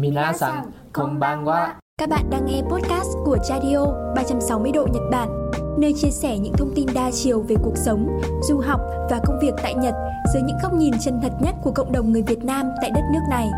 Minasan 0.00 0.64
konbanwa. 0.92 1.68
Các 1.98 2.08
bạn 2.08 2.30
đang 2.30 2.46
nghe 2.46 2.62
podcast 2.62 3.08
của 3.24 3.36
Chadio 3.48 3.86
360 4.16 4.72
độ 4.72 4.86
Nhật 4.92 5.02
Bản, 5.10 5.50
nơi 5.78 5.92
chia 5.96 6.10
sẻ 6.10 6.38
những 6.38 6.52
thông 6.52 6.72
tin 6.74 6.86
đa 6.94 7.10
chiều 7.10 7.40
về 7.40 7.56
cuộc 7.62 7.76
sống, 7.76 8.20
du 8.42 8.58
học 8.58 8.80
và 9.10 9.20
công 9.26 9.38
việc 9.42 9.54
tại 9.62 9.74
Nhật 9.74 9.94
dưới 10.34 10.42
những 10.42 10.56
góc 10.62 10.72
nhìn 10.72 10.94
chân 11.00 11.20
thật 11.22 11.32
nhất 11.40 11.54
của 11.62 11.70
cộng 11.70 11.92
đồng 11.92 12.12
người 12.12 12.22
Việt 12.22 12.44
Nam 12.44 12.66
tại 12.80 12.90
đất 12.90 13.02
nước 13.12 13.20
này. 13.30 13.48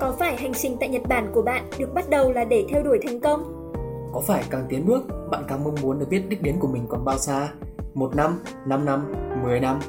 Có 0.00 0.14
phải 0.18 0.36
hành 0.36 0.54
trình 0.54 0.76
tại 0.80 0.88
Nhật 0.88 1.02
Bản 1.08 1.30
của 1.34 1.42
bạn 1.42 1.70
được 1.78 1.94
bắt 1.94 2.10
đầu 2.10 2.32
là 2.32 2.44
để 2.44 2.66
theo 2.70 2.82
đuổi 2.82 2.98
thành 3.06 3.20
công? 3.20 3.72
Có 4.12 4.20
phải 4.20 4.44
càng 4.50 4.66
tiến 4.68 4.86
bước, 4.86 5.02
bạn 5.30 5.44
càng 5.48 5.64
mong 5.64 5.74
muốn 5.82 5.98
được 5.98 6.06
biết 6.10 6.22
đích 6.28 6.42
đến 6.42 6.56
của 6.60 6.68
mình 6.68 6.86
còn 6.88 7.04
bao 7.04 7.18
xa? 7.18 7.48
Một 7.94 8.16
năm, 8.16 8.40
năm 8.66 8.84
năm, 8.84 9.12
mười 9.42 9.60
năm? 9.60 9.80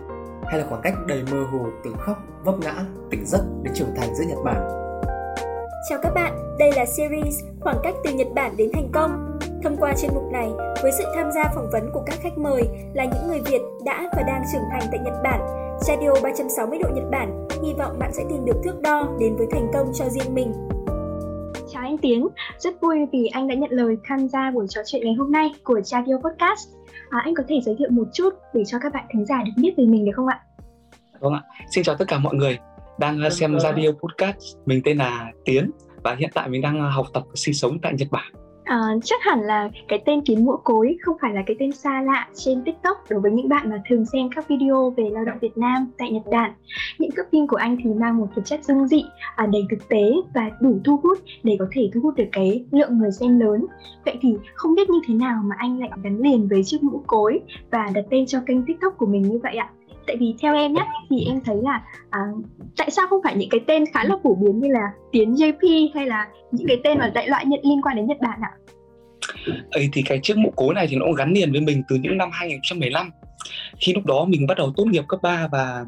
Hay 0.43 0.59
là 0.59 0.65
khoảng 0.69 0.81
cách 0.81 0.93
đầy 1.07 1.23
mơ 1.31 1.43
hồ 1.51 1.65
từ 1.83 1.93
khóc, 1.99 2.17
vấp 2.43 2.55
ngã, 2.59 2.85
tỉnh 3.09 3.25
giấc 3.25 3.41
đến 3.63 3.73
trưởng 3.73 3.95
thành 3.95 4.15
giữa 4.15 4.23
Nhật 4.27 4.39
Bản? 4.45 4.84
Chào 5.89 5.99
các 6.01 6.13
bạn, 6.13 6.57
đây 6.59 6.71
là 6.75 6.85
series 6.85 7.43
Khoảng 7.59 7.77
cách 7.83 7.95
từ 8.03 8.13
Nhật 8.13 8.27
Bản 8.35 8.57
đến 8.57 8.69
thành 8.73 8.89
công. 8.93 9.39
Thông 9.63 9.77
qua 9.77 9.93
chuyên 10.01 10.11
mục 10.13 10.23
này, 10.31 10.49
với 10.81 10.91
sự 10.91 11.03
tham 11.15 11.31
gia 11.31 11.43
phỏng 11.55 11.69
vấn 11.71 11.89
của 11.93 12.03
các 12.05 12.15
khách 12.21 12.37
mời 12.37 12.63
là 12.93 13.05
những 13.05 13.27
người 13.27 13.41
Việt 13.45 13.61
đã 13.85 14.09
và 14.15 14.23
đang 14.27 14.43
trưởng 14.53 14.61
thành 14.71 14.81
tại 14.91 14.99
Nhật 15.03 15.13
Bản, 15.23 15.39
Radio 15.81 16.09
360 16.23 16.79
độ 16.83 16.89
Nhật 16.95 17.03
Bản 17.11 17.47
hy 17.63 17.73
vọng 17.73 17.99
bạn 17.99 18.13
sẽ 18.13 18.23
tìm 18.29 18.45
được 18.45 18.61
thước 18.63 18.81
đo 18.81 19.07
đến 19.19 19.35
với 19.35 19.47
thành 19.51 19.67
công 19.73 19.91
cho 19.93 20.05
riêng 20.09 20.33
mình. 20.35 20.53
Chào 21.73 21.83
anh 21.83 21.97
Tiến, 21.97 22.27
rất 22.57 22.81
vui 22.81 22.97
vì 23.11 23.27
anh 23.27 23.47
đã 23.47 23.55
nhận 23.55 23.71
lời 23.71 23.97
tham 24.03 24.27
gia 24.27 24.51
buổi 24.51 24.65
trò 24.69 24.81
chuyện 24.85 25.01
ngày 25.05 25.13
hôm 25.13 25.31
nay 25.31 25.49
của 25.63 25.81
Radio 25.81 26.17
Podcast. 26.23 26.69
À, 27.09 27.19
anh 27.23 27.33
có 27.35 27.43
thể 27.47 27.55
giới 27.65 27.75
thiệu 27.79 27.89
một 27.91 28.07
chút 28.13 28.29
để 28.53 28.63
cho 28.67 28.79
các 28.81 28.93
bạn 28.93 29.05
thính 29.13 29.25
giả 29.25 29.43
được 29.45 29.51
biết 29.57 29.73
về 29.77 29.85
mình 29.85 30.05
được 30.05 30.11
không 30.15 30.27
ạ? 30.27 30.39
Vâng 31.19 31.33
ạ, 31.33 31.41
xin 31.71 31.83
chào 31.83 31.95
tất 31.95 32.05
cả 32.07 32.17
mọi 32.17 32.35
người 32.35 32.59
đang 32.99 33.21
ờ, 33.21 33.29
xem. 33.29 33.59
Radio 33.59 33.91
Podcast. 33.91 34.37
Mình 34.65 34.81
tên 34.85 34.97
là 34.97 35.31
Tiến 35.45 35.71
và 36.03 36.15
hiện 36.15 36.29
tại 36.33 36.49
mình 36.49 36.61
đang 36.61 36.79
ờ, 36.79 36.89
học 36.89 37.07
tập 37.13 37.23
và 37.27 37.33
sinh 37.35 37.53
sống 37.53 37.79
tại 37.81 37.93
Nhật 37.97 38.07
Bản. 38.11 38.31
À, 38.65 38.79
chắc 39.03 39.23
hẳn 39.23 39.41
là 39.41 39.69
cái 39.87 40.01
tên 40.05 40.21
kiến 40.21 40.45
Mũ 40.45 40.57
Cối 40.63 40.97
không 41.01 41.17
phải 41.21 41.33
là 41.33 41.43
cái 41.45 41.55
tên 41.59 41.71
xa 41.71 42.01
lạ 42.01 42.27
trên 42.35 42.63
TikTok 42.63 42.97
đối 43.09 43.21
với 43.21 43.31
những 43.31 43.49
bạn 43.49 43.69
mà 43.69 43.81
thường 43.89 44.05
xem 44.05 44.29
các 44.35 44.47
video 44.47 44.93
về 44.97 45.09
lao 45.11 45.25
động 45.25 45.37
Việt 45.41 45.57
Nam 45.57 45.91
tại 45.97 46.11
Nhật 46.11 46.23
Bản. 46.31 46.53
Những 46.99 47.11
thước 47.11 47.23
phim 47.31 47.47
của 47.47 47.55
anh 47.55 47.77
thì 47.83 47.89
mang 47.89 48.17
một 48.17 48.27
cái 48.35 48.43
chất 48.45 48.63
dung 48.63 48.87
dị, 48.87 49.03
à, 49.35 49.45
đầy 49.45 49.65
thực 49.69 49.89
tế 49.89 50.11
và 50.33 50.51
đủ 50.61 50.79
thu 50.83 50.99
hút 51.03 51.17
để 51.43 51.55
có 51.59 51.65
thể 51.71 51.89
thu 51.93 52.01
hút 52.01 52.15
được 52.15 52.27
cái 52.31 52.65
lượng 52.71 52.97
người 52.97 53.11
xem 53.11 53.39
lớn. 53.39 53.65
Vậy 54.05 54.17
thì 54.21 54.35
không 54.53 54.75
biết 54.75 54.89
như 54.89 54.99
thế 55.07 55.13
nào 55.13 55.41
mà 55.45 55.55
anh 55.59 55.79
lại 55.79 55.89
gắn 56.03 56.19
liền 56.19 56.47
với 56.47 56.61
chiếc 56.65 56.83
mũ 56.83 57.03
cối 57.07 57.39
và 57.71 57.89
đặt 57.93 58.05
tên 58.09 58.25
cho 58.25 58.39
kênh 58.45 58.65
TikTok 58.65 58.97
của 58.97 59.05
mình 59.05 59.21
như 59.21 59.39
vậy 59.43 59.55
ạ? 59.55 59.69
Tại 60.07 60.17
vì 60.19 60.35
theo 60.41 60.55
em 60.55 60.73
nhé 60.73 60.85
thì 61.09 61.25
em 61.27 61.41
thấy 61.45 61.55
là 61.63 61.83
à, 62.09 62.19
tại 62.77 62.91
sao 62.91 63.07
không 63.07 63.19
phải 63.23 63.35
những 63.35 63.49
cái 63.49 63.61
tên 63.67 63.83
khá 63.93 64.03
là 64.03 64.15
phổ 64.23 64.35
biến 64.35 64.59
như 64.59 64.67
là 64.71 64.91
tiến 65.11 65.33
JP 65.33 65.89
hay 65.95 66.05
là 66.05 66.27
những 66.51 66.67
cái 66.67 66.77
tên 66.83 66.97
mà 66.97 67.11
đại 67.13 67.27
loại 67.27 67.45
nhận 67.45 67.59
liên 67.63 67.81
quan 67.81 67.95
đến 67.95 68.07
Nhật 68.07 68.17
Bản 68.21 68.39
ạ? 68.41 68.51
ấy 69.71 69.89
thì 69.93 70.01
cái 70.01 70.19
chiếc 70.23 70.37
mũ 70.37 70.53
cối 70.55 70.73
này 70.73 70.87
thì 70.89 70.95
nó 70.95 71.05
cũng 71.05 71.15
gắn 71.15 71.33
liền 71.33 71.51
với 71.51 71.61
mình 71.61 71.83
từ 71.89 71.95
những 71.95 72.17
năm 72.17 72.29
2015 72.33 73.09
khi 73.79 73.93
lúc 73.93 74.05
đó 74.05 74.25
mình 74.25 74.47
bắt 74.47 74.57
đầu 74.57 74.73
tốt 74.77 74.85
nghiệp 74.85 75.03
cấp 75.07 75.19
3 75.23 75.47
và 75.51 75.85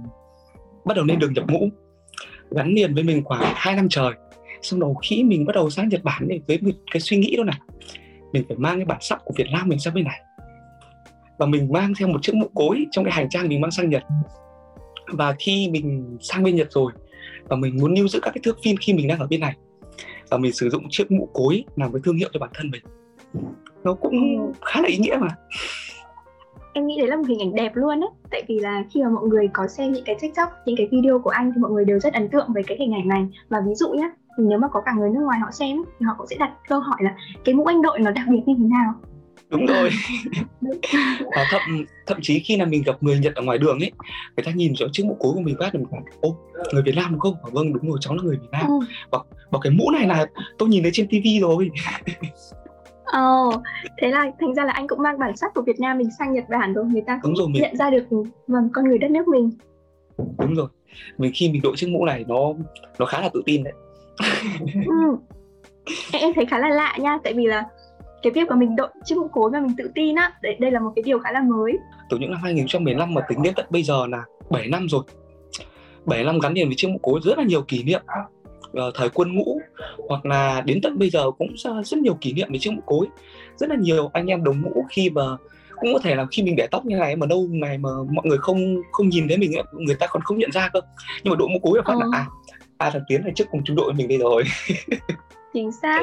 bắt 0.85 0.95
đầu 0.95 1.05
lên 1.05 1.19
đường 1.19 1.33
nhập 1.33 1.43
ngũ 1.47 1.69
gắn 2.51 2.73
liền 2.73 2.93
với 2.93 3.03
mình 3.03 3.23
khoảng 3.23 3.53
2 3.55 3.75
năm 3.75 3.89
trời. 3.89 4.11
Xong 4.61 4.79
đầu 4.79 4.93
khi 4.93 5.23
mình 5.23 5.45
bắt 5.45 5.55
đầu 5.55 5.69
sang 5.69 5.89
Nhật 5.89 6.03
Bản 6.03 6.27
thì 6.29 6.41
với 6.47 6.59
một 6.61 6.71
cái 6.91 7.01
suy 7.01 7.17
nghĩ 7.17 7.35
đó 7.37 7.43
này 7.43 7.59
mình 8.33 8.43
phải 8.47 8.57
mang 8.57 8.75
cái 8.75 8.85
bản 8.85 8.97
sắc 9.01 9.21
của 9.25 9.33
Việt 9.37 9.47
Nam 9.51 9.69
mình 9.69 9.79
sang 9.79 9.93
bên 9.93 10.03
này 10.03 10.21
và 11.37 11.45
mình 11.45 11.71
mang 11.71 11.93
theo 11.99 12.07
một 12.07 12.19
chiếc 12.21 12.35
mũ 12.35 12.49
cối 12.55 12.85
trong 12.91 13.05
cái 13.05 13.13
hành 13.13 13.29
trang 13.29 13.47
mình 13.47 13.61
mang 13.61 13.71
sang 13.71 13.89
Nhật. 13.89 14.03
Và 15.07 15.35
khi 15.39 15.69
mình 15.71 16.17
sang 16.21 16.43
bên 16.43 16.55
Nhật 16.55 16.71
rồi 16.71 16.91
và 17.47 17.55
mình 17.55 17.77
muốn 17.77 17.93
lưu 17.93 18.07
giữ 18.07 18.19
các 18.21 18.31
cái 18.31 18.41
thước 18.43 18.57
phim 18.63 18.75
khi 18.81 18.93
mình 18.93 19.07
đang 19.07 19.19
ở 19.19 19.27
bên 19.29 19.39
này 19.39 19.55
và 20.29 20.37
mình 20.37 20.53
sử 20.53 20.69
dụng 20.69 20.83
chiếc 20.89 21.11
mũ 21.11 21.29
cối 21.33 21.63
làm 21.75 21.93
cái 21.93 22.01
thương 22.03 22.17
hiệu 22.17 22.29
cho 22.33 22.39
bản 22.39 22.49
thân 22.53 22.71
mình. 22.71 22.81
Nó 23.83 23.93
cũng 23.93 24.13
khá 24.61 24.81
là 24.81 24.87
ý 24.87 24.97
nghĩa 24.97 25.17
mà. 25.21 25.27
Em 26.73 26.87
nghĩ 26.87 26.95
đấy 26.99 27.07
là 27.07 27.15
một 27.15 27.23
hình 27.27 27.39
ảnh 27.39 27.55
đẹp 27.55 27.71
luôn 27.75 28.01
á. 28.01 28.07
Tại 28.31 28.43
vì 28.47 28.59
là 28.59 28.83
khi 28.93 29.03
mà 29.03 29.09
mọi 29.09 29.27
người 29.27 29.47
có 29.53 29.67
xem 29.67 29.91
những 29.91 30.03
cái 30.05 30.15
tiktok 30.21 30.49
những 30.65 30.77
cái 30.77 30.87
video 30.91 31.19
của 31.19 31.29
anh 31.29 31.51
thì 31.55 31.61
mọi 31.61 31.71
người 31.71 31.85
đều 31.85 31.99
rất 31.99 32.13
ấn 32.13 32.29
tượng 32.29 32.47
với 32.53 32.63
cái 32.63 32.77
hình 32.79 32.93
ảnh 32.93 33.07
này. 33.07 33.27
Và 33.49 33.61
ví 33.67 33.75
dụ 33.75 33.89
nhé 33.93 34.11
nếu 34.37 34.59
mà 34.59 34.67
có 34.67 34.81
cả 34.81 34.93
người 34.97 35.09
nước 35.09 35.21
ngoài 35.21 35.39
họ 35.39 35.51
xem 35.51 35.77
thì 35.99 36.05
họ 36.05 36.15
cũng 36.17 36.27
sẽ 36.27 36.35
đặt 36.39 36.51
câu 36.67 36.79
hỏi 36.79 36.97
là 36.99 37.15
cái 37.45 37.55
mũ 37.55 37.65
anh 37.65 37.81
đội 37.81 37.99
nó 37.99 38.11
đặc 38.11 38.25
biệt 38.29 38.41
như 38.45 38.53
thế 38.57 38.63
nào 38.63 38.93
đúng 39.49 39.65
rồi 39.65 39.89
và 41.35 41.45
thậm 41.49 41.61
thậm 42.05 42.17
chí 42.21 42.39
khi 42.39 42.57
là 42.57 42.65
mình 42.65 42.83
gặp 42.85 43.03
người 43.03 43.19
Nhật 43.19 43.35
ở 43.35 43.43
ngoài 43.43 43.57
đường 43.57 43.79
ấy 43.79 43.91
người 44.37 44.43
ta 44.45 44.51
nhìn 44.51 44.73
rõ 44.75 44.87
chiếc 44.91 45.05
mũ 45.05 45.17
cối 45.19 45.33
của 45.33 45.41
mình 45.41 45.55
phát 45.59 45.69
thì 45.73 45.79
mình 45.79 45.87
bảo 45.91 46.01
ô 46.21 46.37
người 46.73 46.83
Việt 46.83 46.95
Nam 46.95 47.11
đúng 47.11 47.19
không 47.19 47.35
bảo 47.43 47.51
vâng 47.51 47.73
đúng 47.73 47.89
rồi 47.89 47.97
cháu 48.01 48.15
là 48.15 48.23
người 48.23 48.37
Việt 48.37 48.49
Nam 48.51 48.67
ừ. 48.67 48.79
bảo, 49.11 49.25
bảo 49.51 49.61
cái 49.61 49.71
mũ 49.71 49.91
này 49.91 50.07
là 50.07 50.25
tôi 50.57 50.69
nhìn 50.69 50.83
thấy 50.83 50.91
trên 50.93 51.07
tivi 51.07 51.39
rồi 51.39 51.69
Ồ, 53.13 53.47
oh, 53.47 53.61
thế 54.01 54.07
là 54.07 54.31
thành 54.39 54.53
ra 54.53 54.65
là 54.65 54.73
anh 54.73 54.87
cũng 54.87 55.01
mang 55.01 55.19
bản 55.19 55.37
sắc 55.37 55.53
của 55.53 55.61
Việt 55.61 55.79
Nam 55.79 55.97
mình 55.97 56.09
sang 56.19 56.33
Nhật 56.33 56.43
Bản 56.49 56.73
rồi 56.73 56.85
người 56.85 57.01
ta 57.07 57.19
cũng 57.23 57.35
rồi, 57.35 57.47
mình... 57.49 57.61
nhận 57.61 57.77
ra 57.77 57.89
được 57.89 58.03
vâng 58.47 58.69
con 58.73 58.85
người 58.85 58.97
đất 58.97 59.11
nước 59.11 59.27
mình. 59.27 59.51
Đúng 60.17 60.55
rồi. 60.55 60.67
Mình 61.17 61.31
khi 61.35 61.49
mình 61.49 61.61
đội 61.61 61.73
chiếc 61.75 61.87
mũ 61.89 62.05
này 62.05 62.25
nó 62.27 62.53
nó 62.99 63.05
khá 63.05 63.21
là 63.21 63.29
tự 63.33 63.41
tin 63.45 63.63
đấy. 63.63 63.73
ừ. 64.85 65.17
Em 66.11 66.33
thấy 66.33 66.45
khá 66.45 66.59
là 66.59 66.69
lạ 66.69 66.97
nha, 66.99 67.17
tại 67.23 67.33
vì 67.33 67.45
là 67.45 67.63
cái 68.23 68.33
việc 68.33 68.47
mà 68.49 68.55
mình 68.55 68.75
đội 68.75 68.87
chiếc 69.05 69.15
mũ 69.17 69.27
cối 69.27 69.49
và 69.53 69.59
mình 69.59 69.75
tự 69.77 69.91
tin 69.95 70.15
á 70.15 70.31
đây, 70.41 70.55
đây 70.59 70.71
là 70.71 70.79
một 70.79 70.91
cái 70.95 71.03
điều 71.03 71.19
khá 71.19 71.31
là 71.31 71.41
mới. 71.41 71.77
Từ 72.09 72.17
những 72.17 72.31
năm 72.31 72.39
2015 72.43 73.13
mà 73.13 73.21
tính 73.29 73.41
đến 73.43 73.53
tận 73.55 73.65
bây 73.69 73.83
giờ 73.83 74.07
là 74.07 74.23
7 74.49 74.67
năm 74.67 74.89
rồi. 74.89 75.03
7 76.05 76.23
năm 76.23 76.39
gắn 76.39 76.53
liền 76.53 76.67
với 76.67 76.75
chiếc 76.77 76.87
mũ 76.87 76.99
cối 77.01 77.19
rất 77.23 77.37
là 77.37 77.43
nhiều 77.43 77.61
kỷ 77.61 77.83
niệm. 77.83 78.01
Uh, 78.67 78.95
thời 78.95 79.09
quân 79.09 79.35
ngũ 79.35 79.61
hoặc 80.09 80.25
là 80.25 80.61
đến 80.61 80.79
tận 80.83 80.99
bây 80.99 81.09
giờ 81.09 81.31
cũng 81.31 81.47
rất, 81.83 81.97
nhiều 81.97 82.17
kỷ 82.21 82.33
niệm 82.33 82.47
với 82.49 82.59
chiếc 82.59 82.71
mũ 82.71 82.81
cối. 82.85 83.07
Rất 83.57 83.69
là 83.69 83.75
nhiều 83.75 84.09
anh 84.13 84.27
em 84.27 84.43
đồng 84.43 84.61
ngũ 84.61 84.85
khi 84.89 85.09
mà 85.09 85.21
cũng 85.75 85.93
có 85.93 85.99
thể 85.99 86.15
là 86.15 86.25
khi 86.31 86.43
mình 86.43 86.55
để 86.55 86.67
tóc 86.71 86.85
như 86.85 86.95
này 86.95 87.15
mà 87.15 87.25
đâu 87.25 87.47
ngày 87.51 87.77
mà 87.77 87.89
mọi 88.11 88.25
người 88.25 88.37
không 88.37 88.75
không 88.91 89.09
nhìn 89.09 89.27
thấy 89.27 89.37
mình 89.37 89.53
ấy, 89.53 89.63
người 89.73 89.95
ta 89.95 90.07
còn 90.07 90.21
không 90.21 90.37
nhận 90.37 90.51
ra 90.51 90.69
cơ. 90.73 90.81
Nhưng 91.23 91.31
mà 91.31 91.37
đội 91.39 91.47
mũ 91.47 91.59
cối 91.63 91.77
là 91.77 91.83
phát 91.85 91.93
ừ. 91.93 91.99
là 92.11 92.17
à 92.17 92.25
à 92.77 92.89
thằng 92.89 93.01
tiến 93.07 93.23
này 93.23 93.31
trước 93.35 93.47
cùng 93.51 93.63
trung 93.63 93.75
đội 93.75 93.93
mình 93.93 94.07
đây 94.07 94.17
rồi 94.17 94.43
chính 95.53 95.71
xác. 95.71 96.01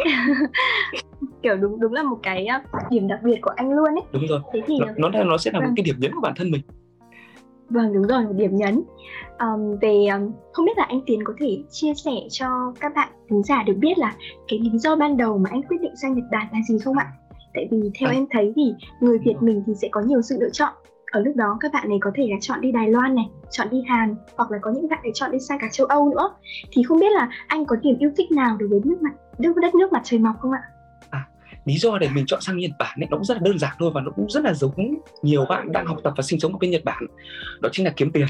Kiểu 1.42 1.56
đúng 1.56 1.80
đúng 1.80 1.92
là 1.92 2.02
một 2.02 2.18
cái 2.22 2.46
điểm 2.90 3.08
đặc 3.08 3.20
biệt 3.24 3.38
của 3.42 3.50
anh 3.56 3.72
luôn 3.72 3.84
ấy. 3.84 4.02
Đúng 4.12 4.26
rồi. 4.26 4.40
Thế 4.52 4.60
thì 4.66 4.74
nó 4.96 5.08
nó, 5.08 5.24
nó 5.24 5.38
sẽ 5.38 5.50
là 5.52 5.60
vâng. 5.60 5.68
một 5.68 5.72
cái 5.76 5.84
điểm 5.84 5.96
nhấn 5.98 6.14
của 6.14 6.20
bản 6.20 6.32
thân 6.36 6.50
mình. 6.50 6.62
Vâng 7.70 7.92
đúng 7.92 8.02
rồi 8.02 8.24
một 8.24 8.32
điểm 8.36 8.56
nhấn. 8.56 8.82
Um, 9.38 9.78
về 9.80 10.06
um, 10.06 10.32
không 10.52 10.66
biết 10.66 10.78
là 10.78 10.84
anh 10.84 11.00
tiến 11.06 11.24
có 11.24 11.34
thể 11.40 11.58
chia 11.70 11.94
sẻ 11.94 12.12
cho 12.30 12.72
các 12.80 12.92
bạn 12.94 13.08
khán 13.30 13.42
giả 13.42 13.62
được 13.62 13.74
biết 13.76 13.98
là 13.98 14.14
cái 14.48 14.58
lý 14.58 14.78
do 14.78 14.96
ban 14.96 15.16
đầu 15.16 15.38
mà 15.38 15.50
anh 15.52 15.62
quyết 15.62 15.80
định 15.80 15.96
sang 16.02 16.14
nhật 16.14 16.24
bản 16.32 16.46
là 16.52 16.58
gì 16.68 16.78
không 16.78 16.98
ạ? 16.98 17.06
Tại 17.54 17.68
vì 17.70 17.90
theo 18.00 18.08
à. 18.08 18.12
em 18.12 18.26
thấy 18.30 18.52
thì 18.56 18.74
người 19.00 19.18
việt 19.18 19.34
mình 19.40 19.62
thì 19.66 19.72
sẽ 19.74 19.88
có 19.90 20.00
nhiều 20.00 20.22
sự 20.22 20.36
lựa 20.40 20.50
chọn. 20.50 20.72
Ở 21.10 21.20
lúc 21.20 21.36
đó 21.36 21.56
các 21.60 21.72
bạn 21.72 21.88
này 21.88 21.98
có 22.00 22.10
thể 22.14 22.26
là 22.30 22.36
chọn 22.40 22.60
đi 22.60 22.72
Đài 22.72 22.88
Loan 22.88 23.14
này, 23.14 23.24
chọn 23.50 23.68
đi 23.70 23.82
Hàn 23.88 24.16
hoặc 24.36 24.50
là 24.50 24.58
có 24.62 24.70
những 24.70 24.88
bạn 24.88 24.98
ấy 25.02 25.12
chọn 25.14 25.30
đi 25.30 25.38
sang 25.40 25.58
cả 25.60 25.68
châu 25.72 25.86
Âu 25.86 26.08
nữa. 26.08 26.30
Thì 26.72 26.82
không 26.82 27.00
biết 27.00 27.12
là 27.12 27.28
anh 27.46 27.64
có 27.64 27.76
niềm 27.82 27.96
yêu 27.98 28.10
thích 28.16 28.30
nào 28.30 28.56
đối 28.56 28.68
với 28.68 28.80
nước 28.84 29.02
mặt 29.02 29.12
đất 29.38 29.56
đất 29.62 29.74
nước 29.74 29.92
mặt 29.92 30.00
trời 30.04 30.20
mọc 30.20 30.34
không 30.40 30.52
ạ? 30.52 30.62
À, 31.10 31.26
lý 31.64 31.74
do 31.78 31.98
để 31.98 32.08
mình 32.14 32.26
chọn 32.26 32.40
sang 32.40 32.56
Nhật 32.56 32.70
Bản 32.78 33.00
ấy, 33.00 33.08
nó 33.10 33.16
cũng 33.16 33.24
rất 33.24 33.34
là 33.34 33.40
đơn 33.44 33.58
giản 33.58 33.72
thôi 33.78 33.90
và 33.94 34.00
nó 34.00 34.10
cũng 34.10 34.30
rất 34.30 34.44
là 34.44 34.54
giống 34.54 34.94
nhiều 35.22 35.44
bạn 35.48 35.72
đang 35.72 35.86
học 35.86 35.98
tập 36.04 36.12
và 36.16 36.22
sinh 36.22 36.40
sống 36.40 36.52
ở 36.52 36.58
bên 36.58 36.70
Nhật 36.70 36.84
Bản. 36.84 37.06
Đó 37.60 37.68
chính 37.72 37.86
là 37.86 37.92
kiếm 37.96 38.10
tiền. 38.12 38.26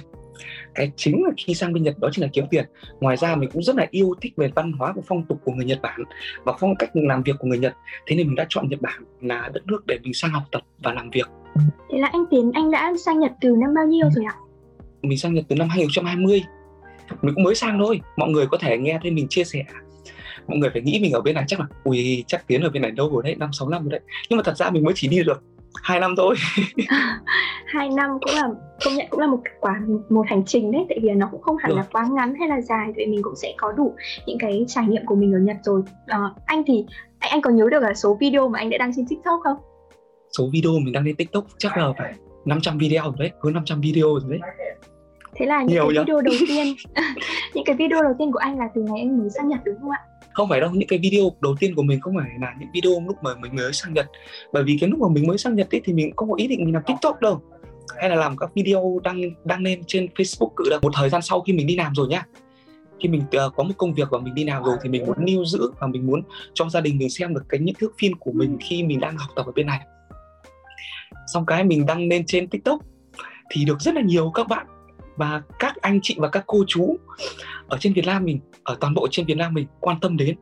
Cái 0.74 0.92
chính 0.96 1.24
là 1.24 1.30
khi 1.36 1.54
sang 1.54 1.72
bên 1.72 1.82
Nhật 1.82 1.98
đó 1.98 2.08
chính 2.12 2.22
là 2.24 2.30
kiếm 2.32 2.44
tiền. 2.50 2.64
Ngoài 3.00 3.16
ra 3.16 3.36
mình 3.36 3.50
cũng 3.52 3.62
rất 3.62 3.76
là 3.76 3.86
yêu 3.90 4.14
thích 4.20 4.32
về 4.36 4.50
văn 4.54 4.72
hóa 4.72 4.92
và 4.96 5.02
phong 5.06 5.24
tục 5.24 5.40
của 5.44 5.52
người 5.52 5.64
Nhật 5.64 5.82
Bản 5.82 6.00
và 6.44 6.52
phong 6.60 6.76
cách 6.76 6.90
làm 6.94 7.22
việc 7.22 7.36
của 7.38 7.46
người 7.46 7.58
Nhật. 7.58 7.74
Thế 8.06 8.16
nên 8.16 8.26
mình 8.26 8.36
đã 8.36 8.46
chọn 8.48 8.68
Nhật 8.68 8.80
Bản 8.80 9.04
là 9.20 9.50
đất 9.54 9.66
nước 9.66 9.86
để 9.86 9.98
mình 10.02 10.14
sang 10.14 10.30
học 10.30 10.42
tập 10.52 10.62
và 10.78 10.92
làm 10.92 11.10
việc. 11.10 11.28
Thế 11.90 11.98
là 11.98 12.08
anh 12.12 12.24
Tiến 12.30 12.52
anh 12.54 12.70
đã 12.70 12.92
sang 13.04 13.20
Nhật 13.20 13.32
từ 13.40 13.56
năm 13.58 13.74
bao 13.74 13.86
nhiêu 13.86 14.06
rồi 14.14 14.24
ạ? 14.24 14.34
Mình 15.02 15.18
sang 15.18 15.34
Nhật 15.34 15.44
từ 15.48 15.56
năm 15.56 15.68
2020 15.68 16.42
Mình 17.22 17.34
cũng 17.34 17.44
mới 17.44 17.54
sang 17.54 17.78
thôi 17.78 18.00
Mọi 18.16 18.30
người 18.30 18.46
có 18.46 18.58
thể 18.60 18.78
nghe 18.78 18.98
thấy 19.02 19.10
mình 19.10 19.26
chia 19.28 19.44
sẻ 19.44 19.64
Mọi 20.48 20.58
người 20.58 20.70
phải 20.70 20.82
nghĩ 20.82 20.98
mình 21.02 21.12
ở 21.12 21.20
bên 21.20 21.34
này 21.34 21.44
chắc 21.48 21.60
là 21.60 21.66
Ui 21.84 22.24
chắc 22.26 22.46
Tiến 22.46 22.62
ở 22.62 22.70
bên 22.70 22.82
này 22.82 22.90
đâu 22.90 23.10
rồi 23.12 23.22
đấy, 23.22 23.34
năm 23.38 23.52
sáu 23.52 23.68
năm 23.68 23.82
rồi 23.82 23.90
đấy. 23.90 24.00
Nhưng 24.30 24.36
mà 24.36 24.42
thật 24.42 24.56
ra 24.56 24.70
mình 24.70 24.84
mới 24.84 24.94
chỉ 24.96 25.08
đi 25.08 25.22
được 25.22 25.42
hai 25.82 26.00
năm 26.00 26.14
thôi. 26.16 26.34
Hai 27.66 27.88
năm 27.88 28.10
cũng 28.20 28.34
là 28.34 28.48
công 28.84 28.94
nhận 28.94 29.06
cũng 29.10 29.20
là 29.20 29.26
một 29.26 29.40
quả 29.60 29.80
một 30.08 30.26
hành 30.28 30.44
trình 30.46 30.72
đấy 30.72 30.86
tại 30.88 30.98
vì 31.02 31.10
nó 31.10 31.28
cũng 31.30 31.42
không 31.42 31.56
hẳn 31.56 31.70
được. 31.70 31.76
là 31.76 31.84
quá 31.92 32.06
ngắn 32.12 32.34
hay 32.38 32.48
là 32.48 32.60
dài 32.60 32.92
vậy 32.96 33.06
mình 33.06 33.22
cũng 33.22 33.36
sẽ 33.36 33.54
có 33.56 33.72
đủ 33.72 33.94
những 34.26 34.38
cái 34.38 34.64
trải 34.68 34.86
nghiệm 34.86 35.06
của 35.06 35.14
mình 35.14 35.32
ở 35.32 35.38
Nhật 35.38 35.56
rồi. 35.62 35.82
À, 36.06 36.18
anh 36.46 36.62
thì 36.66 36.84
anh 37.18 37.30
anh 37.30 37.42
có 37.42 37.50
nhớ 37.50 37.66
được 37.70 37.82
là 37.82 37.94
số 37.94 38.16
video 38.20 38.48
mà 38.48 38.58
anh 38.58 38.70
đã 38.70 38.78
đăng 38.78 38.92
trên 38.96 39.06
TikTok 39.08 39.40
không? 39.44 39.56
Số 40.38 40.48
video 40.52 40.72
mình 40.72 40.92
đăng 40.92 41.04
lên 41.04 41.16
tiktok 41.16 41.44
chắc 41.58 41.76
là 41.76 41.92
phải 41.98 42.14
500 42.44 42.78
video 42.78 43.02
rồi 43.02 43.14
đấy 43.18 43.30
hơn 43.42 43.54
500 43.54 43.80
video 43.80 44.06
rồi 44.06 44.30
đấy. 44.30 44.40
Thế 45.34 45.46
là 45.46 45.62
những 45.62 45.68
Nhiều 45.68 45.84
cái 45.94 46.04
video 46.04 46.20
đầu 46.20 46.34
tiên 46.48 46.74
những 47.54 47.64
cái 47.64 47.76
video 47.76 48.02
đầu 48.02 48.12
tiên 48.18 48.32
của 48.32 48.38
anh 48.38 48.58
là 48.58 48.68
từ 48.74 48.82
ngày 48.82 49.00
anh 49.00 49.18
mới 49.18 49.30
sang 49.30 49.48
nhật 49.48 49.60
đúng 49.64 49.80
không 49.80 49.90
ạ 49.90 50.00
không 50.34 50.48
phải 50.48 50.60
đâu 50.60 50.70
những 50.70 50.88
cái 50.88 50.98
video 50.98 51.22
đầu 51.40 51.56
tiên 51.60 51.74
của 51.74 51.82
mình 51.82 52.00
không 52.00 52.14
phải 52.16 52.30
là 52.40 52.54
những 52.60 52.68
video 52.74 52.92
lúc 53.06 53.16
mà 53.22 53.30
mình 53.34 53.56
mới 53.56 53.72
sang 53.72 53.94
nhật. 53.94 54.06
Bởi 54.52 54.62
vì 54.62 54.78
cái 54.80 54.90
lúc 54.90 55.00
mà 55.00 55.08
mình 55.08 55.26
mới 55.26 55.38
sang 55.38 55.54
nhật 55.54 55.74
ấy, 55.74 55.80
thì 55.84 55.92
mình 55.92 56.12
không 56.16 56.30
có 56.30 56.36
ý 56.36 56.48
định 56.48 56.64
mình 56.64 56.74
làm 56.74 56.82
tiktok 56.86 57.20
đâu. 57.20 57.42
Hay 57.96 58.10
là 58.10 58.16
làm 58.16 58.36
các 58.36 58.50
video 58.54 59.00
đăng 59.04 59.20
đăng 59.44 59.62
lên 59.62 59.82
trên 59.86 60.06
facebook 60.14 60.50
cự 60.56 60.64
được 60.70 60.82
một 60.82 60.92
thời 60.94 61.08
gian 61.08 61.22
sau 61.22 61.40
khi 61.40 61.52
mình 61.52 61.66
đi 61.66 61.76
làm 61.76 61.94
rồi 61.94 62.08
nhá. 62.08 62.26
Khi 63.00 63.08
mình 63.08 63.20
uh, 63.20 63.52
có 63.56 63.62
một 63.64 63.74
công 63.78 63.94
việc 63.94 64.08
và 64.10 64.18
mình 64.18 64.34
đi 64.34 64.44
làm 64.44 64.62
rồi 64.62 64.76
thì 64.82 64.88
mình 64.88 65.06
muốn 65.06 65.24
lưu 65.26 65.44
giữ 65.44 65.70
và 65.80 65.86
mình 65.86 66.06
muốn 66.06 66.22
cho 66.54 66.68
gia 66.68 66.80
đình 66.80 66.98
mình 66.98 67.10
xem 67.10 67.34
được 67.34 67.42
cái 67.48 67.60
những 67.60 67.74
thước 67.74 67.92
phim 67.98 68.12
của 68.14 68.32
mình 68.32 68.58
khi 68.60 68.82
mình 68.82 69.00
đang 69.00 69.16
học 69.16 69.30
tập 69.36 69.46
ở 69.46 69.52
bên 69.52 69.66
này. 69.66 69.80
Xong 71.26 71.46
cái 71.46 71.64
mình 71.64 71.86
đăng 71.86 72.08
lên 72.08 72.26
trên 72.26 72.48
tiktok 72.48 72.80
thì 73.50 73.64
được 73.64 73.80
rất 73.80 73.94
là 73.94 74.00
nhiều 74.00 74.30
các 74.34 74.48
bạn 74.48 74.66
và 75.16 75.42
các 75.58 75.76
anh 75.80 75.98
chị 76.02 76.16
và 76.18 76.28
các 76.28 76.44
cô 76.46 76.64
chú 76.68 76.96
ở 77.68 77.76
trên 77.80 77.92
Việt 77.92 78.06
Nam 78.06 78.24
mình 78.24 78.40
ở 78.62 78.76
toàn 78.80 78.94
bộ 78.94 79.08
trên 79.10 79.26
Việt 79.26 79.36
Nam 79.36 79.54
mình 79.54 79.66
quan 79.80 79.96
tâm 80.00 80.16
đến 80.16 80.36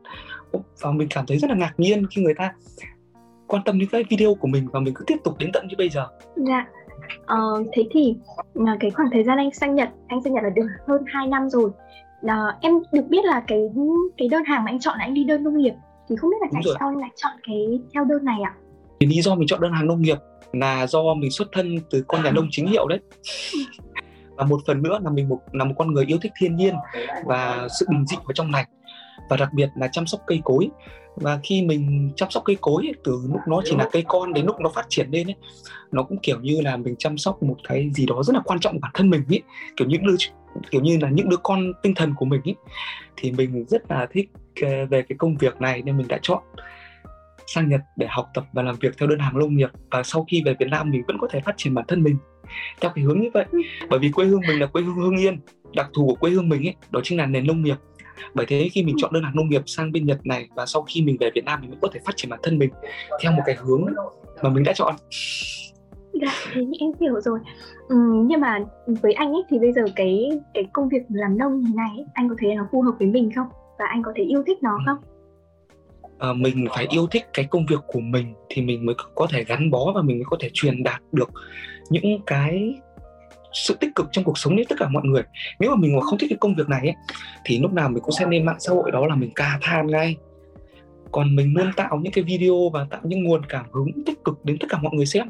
và 0.81 0.91
mình 0.91 1.09
cảm 1.11 1.27
thấy 1.27 1.39
rất 1.39 1.51
là 1.51 1.57
ngạc 1.57 1.75
nhiên 1.79 2.07
khi 2.11 2.23
người 2.23 2.35
ta 2.35 2.53
quan 3.47 3.63
tâm 3.65 3.79
đến 3.79 3.89
cái 3.93 4.05
video 4.11 4.35
của 4.35 4.49
mình 4.49 4.69
và 4.73 4.81
mình 4.81 4.95
cứ 4.95 5.05
tiếp 5.07 5.17
tục 5.25 5.39
đến 5.39 5.51
tận 5.53 5.69
như 5.69 5.75
bây 5.79 5.89
giờ. 5.89 6.07
Dạ. 6.37 6.67
Ờ, 7.27 7.65
thế 7.73 7.83
thì 7.91 8.17
là 8.55 8.77
cái 8.81 8.91
khoảng 8.91 9.09
thời 9.13 9.25
gian 9.25 9.39
anh 9.39 9.51
sang 9.53 9.75
Nhật, 9.75 9.89
anh 10.07 10.23
sang 10.23 10.35
Nhật 10.35 10.45
là 10.45 10.51
được 10.51 10.67
hơn 10.89 11.03
2 11.07 11.27
năm 11.27 11.49
rồi. 11.49 11.71
À, 12.27 12.59
em 12.61 12.75
được 12.93 13.05
biết 13.09 13.25
là 13.25 13.43
cái 13.47 13.59
cái 14.17 14.29
đơn 14.29 14.45
hàng 14.45 14.65
mà 14.65 14.71
anh 14.71 14.81
chọn 14.81 14.99
là 14.99 15.05
anh 15.05 15.15
đi 15.15 15.25
đơn 15.25 15.45
nông 15.45 15.59
nghiệp 15.59 15.75
thì 16.09 16.17
không 16.17 16.31
biết 16.31 16.37
là 16.41 16.49
tại 16.53 16.63
sao 16.79 16.89
anh 16.89 16.97
lại 16.97 17.11
chọn 17.17 17.33
cái 17.47 17.81
theo 17.95 18.05
đơn 18.05 18.25
này 18.25 18.41
ạ? 18.45 18.55
Thì 19.01 19.07
lý 19.07 19.23
do 19.23 19.35
mình 19.35 19.49
chọn 19.49 19.61
đơn 19.61 19.73
hàng 19.73 19.87
nông 19.87 20.03
nghiệp 20.03 20.19
là 20.53 20.87
do 20.87 21.15
mình 21.15 21.31
xuất 21.31 21.49
thân 21.53 21.77
từ 21.91 22.05
con 22.09 22.23
nhà 22.23 22.31
nông 22.31 22.49
chính 22.51 22.67
hiệu 22.67 22.89
đấy 22.89 23.01
và 24.43 24.49
một 24.49 24.61
phần 24.67 24.83
nữa 24.83 24.99
là 25.03 25.11
mình 25.11 25.29
một 25.29 25.41
là 25.53 25.65
một 25.65 25.75
con 25.79 25.95
người 25.95 26.05
yêu 26.07 26.19
thích 26.23 26.33
thiên 26.39 26.57
nhiên 26.57 26.75
và 27.25 27.69
sự 27.81 27.87
bình 27.91 28.07
dị 28.07 28.17
ở 28.25 28.33
trong 28.35 28.51
lành 28.51 28.67
và 29.29 29.37
đặc 29.37 29.53
biệt 29.53 29.69
là 29.77 29.89
chăm 29.93 30.07
sóc 30.07 30.21
cây 30.27 30.41
cối. 30.45 30.69
Và 31.17 31.41
khi 31.43 31.63
mình 31.63 32.11
chăm 32.17 32.31
sóc 32.31 32.43
cây 32.47 32.57
cối 32.61 32.87
ấy, 32.87 32.95
từ 33.05 33.21
lúc 33.33 33.41
nó 33.47 33.61
chỉ 33.65 33.77
là 33.77 33.89
cây 33.93 34.05
con 34.09 34.33
đến 34.33 34.47
lúc 34.47 34.61
nó 34.61 34.71
phát 34.75 34.87
triển 34.89 35.11
lên 35.11 35.29
ấy 35.29 35.35
nó 35.93 36.03
cũng 36.03 36.19
kiểu 36.19 36.41
như 36.41 36.61
là 36.61 36.77
mình 36.77 36.97
chăm 36.99 37.19
sóc 37.19 37.43
một 37.43 37.57
cái 37.69 37.91
gì 37.95 38.07
đó 38.07 38.23
rất 38.23 38.35
là 38.35 38.41
quan 38.45 38.61
trọng 38.61 38.73
của 38.73 38.79
bản 38.83 38.91
thân 38.95 39.11
mình 39.11 39.23
ấy. 39.29 39.43
Kiểu 39.77 39.89
những 39.89 40.07
đứa 40.07 40.17
kiểu 40.71 40.83
như 40.83 40.99
là 41.03 41.09
những 41.11 41.29
đứa 41.29 41.37
con 41.37 41.73
tinh 41.83 41.95
thần 41.95 42.15
của 42.15 42.25
mình 42.25 42.41
ấy. 42.45 42.55
Thì 43.17 43.33
mình 43.33 43.65
rất 43.69 43.91
là 43.91 44.07
thích 44.13 44.31
ờ, 44.63 44.87
về 44.87 45.03
cái 45.03 45.17
công 45.19 45.37
việc 45.37 45.61
này 45.61 45.83
nên 45.83 45.97
mình 45.97 46.09
đã 46.09 46.19
chọn 46.23 46.43
sang 47.47 47.69
Nhật 47.69 47.81
để 47.97 48.07
học 48.11 48.31
tập 48.35 48.45
và 48.53 48.63
làm 48.63 48.77
việc 48.81 48.99
theo 48.99 49.09
đơn 49.09 49.19
hàng 49.19 49.39
nông 49.39 49.57
nghiệp 49.57 49.71
và 49.91 50.03
sau 50.03 50.25
khi 50.29 50.43
về 50.45 50.55
Việt 50.59 50.69
Nam 50.71 50.91
mình 50.91 51.03
vẫn 51.07 51.19
có 51.19 51.29
thể 51.31 51.41
phát 51.41 51.55
triển 51.57 51.75
bản 51.75 51.85
thân 51.89 52.03
mình 52.03 52.17
theo 52.81 52.91
cái 52.95 53.05
hướng 53.05 53.21
như 53.21 53.29
vậy 53.35 53.45
bởi 53.91 53.99
vì 53.99 54.11
quê 54.11 54.25
hương 54.25 54.41
mình 54.49 54.61
là 54.61 54.67
quê 54.67 54.83
hương 54.83 54.95
hương 54.95 55.17
yên 55.17 55.41
đặc 55.75 55.91
thù 55.95 56.07
của 56.07 56.15
quê 56.15 56.31
hương 56.31 56.49
mình 56.49 56.67
ấy 56.67 56.75
đó 56.91 57.01
chính 57.05 57.19
là 57.19 57.27
nền 57.27 57.47
nông 57.47 57.63
nghiệp 57.63 57.77
bởi 58.35 58.47
thế 58.47 58.69
khi 58.73 58.83
mình 58.83 58.97
chọn 58.99 59.13
đơn 59.13 59.23
hàng 59.23 59.37
nông 59.37 59.49
nghiệp 59.49 59.63
sang 59.67 59.93
bên 59.93 60.07
Nhật 60.07 60.27
này 60.27 60.49
và 60.55 60.67
sau 60.67 60.83
khi 60.83 61.03
mình 61.03 61.17
về 61.21 61.31
Việt 61.35 61.45
Nam 61.45 61.61
mình 61.61 61.71
cũng 61.71 61.81
có 61.81 61.89
thể 61.93 62.01
phát 62.05 62.13
triển 62.17 62.31
bản 62.31 62.41
thân 62.43 62.59
mình 62.59 62.71
theo 63.23 63.33
một 63.33 63.43
cái 63.47 63.57
hướng 63.59 63.87
mà 64.43 64.51
mình 64.51 64.65
đã 64.65 64.73
chọn 64.73 64.95
Dạ, 66.13 66.33
thế 66.53 66.63
em 66.81 66.91
hiểu 67.01 67.21
rồi. 67.21 67.39
Ừ, 67.89 67.97
nhưng 68.27 68.41
mà 68.41 68.59
với 68.87 69.13
anh 69.13 69.33
ấy 69.33 69.43
thì 69.49 69.59
bây 69.59 69.73
giờ 69.73 69.83
cái 69.97 70.31
cái 70.55 70.65
công 70.73 70.89
việc 70.89 71.03
làm 71.09 71.39
nông 71.39 71.61
như 71.61 71.71
này 71.75 71.91
ấy, 71.97 72.07
anh 72.15 72.29
có 72.29 72.35
thấy 72.39 72.55
nó 72.55 72.69
phù 72.73 72.83
hợp 72.83 72.93
với 72.99 73.09
mình 73.09 73.31
không? 73.37 73.47
Và 73.79 73.87
anh 73.87 74.03
có 74.03 74.13
thể 74.17 74.25
yêu 74.25 74.43
thích 74.47 74.63
nó 74.63 74.71
ừ. 74.71 74.83
không? 74.87 75.12
À, 76.23 76.33
mình 76.33 76.67
phải 76.75 76.87
yêu 76.91 77.07
thích 77.07 77.23
cái 77.33 77.45
công 77.45 77.67
việc 77.67 77.81
của 77.87 78.01
mình 78.01 78.35
thì 78.49 78.63
mình 78.63 78.87
mới 78.87 78.95
có 79.15 79.27
thể 79.31 79.45
gắn 79.45 79.71
bó 79.71 79.93
và 79.95 80.03
mình 80.03 80.19
mới 80.19 80.25
có 80.25 80.37
thể 80.41 80.51
truyền 80.53 80.83
đạt 80.83 81.03
được 81.13 81.31
những 81.91 82.21
cái 82.27 82.75
sự 83.53 83.77
tích 83.81 83.91
cực 83.95 84.07
trong 84.13 84.25
cuộc 84.25 84.39
sống 84.39 84.57
đến 84.57 84.67
tất 84.69 84.77
cả 84.79 84.89
mọi 84.89 85.03
người. 85.05 85.23
Nếu 85.61 85.71
mà 85.71 85.77
mình 85.77 85.97
mà 85.97 86.01
không 86.01 86.19
thích 86.19 86.27
cái 86.31 86.37
công 86.41 86.55
việc 86.55 86.69
này 86.69 86.81
ấy, 86.81 86.95
thì 87.45 87.59
lúc 87.59 87.73
nào 87.73 87.89
mình 87.89 88.03
cũng 88.03 88.13
sẽ 88.13 88.27
lên 88.27 88.45
mạng 88.45 88.57
xã 88.61 88.73
hội 88.73 88.91
đó 88.91 89.07
là 89.07 89.15
mình 89.15 89.31
ca 89.35 89.59
than 89.63 89.87
ngay. 89.87 90.17
Còn 91.13 91.37
mình 91.37 91.55
luôn 91.57 91.73
tạo 91.77 92.01
những 92.03 92.13
cái 92.13 92.25
video 92.25 92.71
và 92.73 92.87
tạo 92.91 93.01
những 93.05 93.25
nguồn 93.25 93.43
cảm 93.49 93.67
hứng 93.73 94.05
tích 94.07 94.25
cực 94.25 94.45
đến 94.45 94.59
tất 94.59 94.67
cả 94.71 94.79
mọi 94.83 94.93
người 94.95 95.07
xem. 95.07 95.29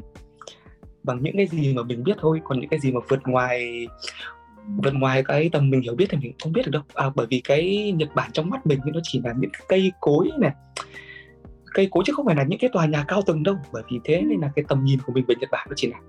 Bằng 1.03 1.23
những 1.23 1.37
cái 1.37 1.47
gì 1.47 1.73
mà 1.73 1.83
mình 1.83 2.03
biết 2.03 2.17
thôi 2.19 2.41
còn 2.43 2.59
những 2.59 2.69
cái 2.69 2.79
gì 2.79 2.91
mà 2.91 2.99
vượt 3.09 3.19
ngoài 3.25 3.87
vượt 4.83 4.93
ngoài 4.93 5.23
cái 5.23 5.49
tầm 5.53 5.69
mình 5.69 5.81
hiểu 5.81 5.95
biết 5.95 6.05
thì 6.09 6.17
mình 6.17 6.33
không 6.43 6.53
biết 6.53 6.61
được 6.65 6.71
đâu. 6.71 6.81
À, 6.93 7.09
bởi 7.15 7.27
vì 7.29 7.41
cái 7.43 7.91
Nhật 7.95 8.09
Bản 8.15 8.31
trong 8.33 8.49
mắt 8.49 8.65
mình 8.65 8.79
nó 8.85 8.99
chỉ 9.03 9.21
là 9.23 9.33
những 9.37 9.51
cây 9.67 9.91
cối 9.99 10.29
này. 10.39 10.51
Cây 11.73 11.87
cối 11.91 12.03
chứ 12.07 12.13
không 12.15 12.25
phải 12.25 12.35
là 12.35 12.43
những 12.43 12.59
cái 12.59 12.69
tòa 12.73 12.85
nhà 12.85 13.05
cao 13.07 13.21
tầng 13.21 13.43
đâu. 13.43 13.55
Bởi 13.73 13.83
vì 13.91 13.99
thế 14.03 14.21
nên 14.21 14.39
là 14.39 14.51
cái 14.55 14.65
tầm 14.67 14.83
nhìn 14.83 14.99
của 15.05 15.13
mình 15.13 15.25
về 15.27 15.35
Nhật 15.39 15.49
Bản 15.51 15.67
nó 15.69 15.73
chỉ 15.75 15.87
là 15.91 15.99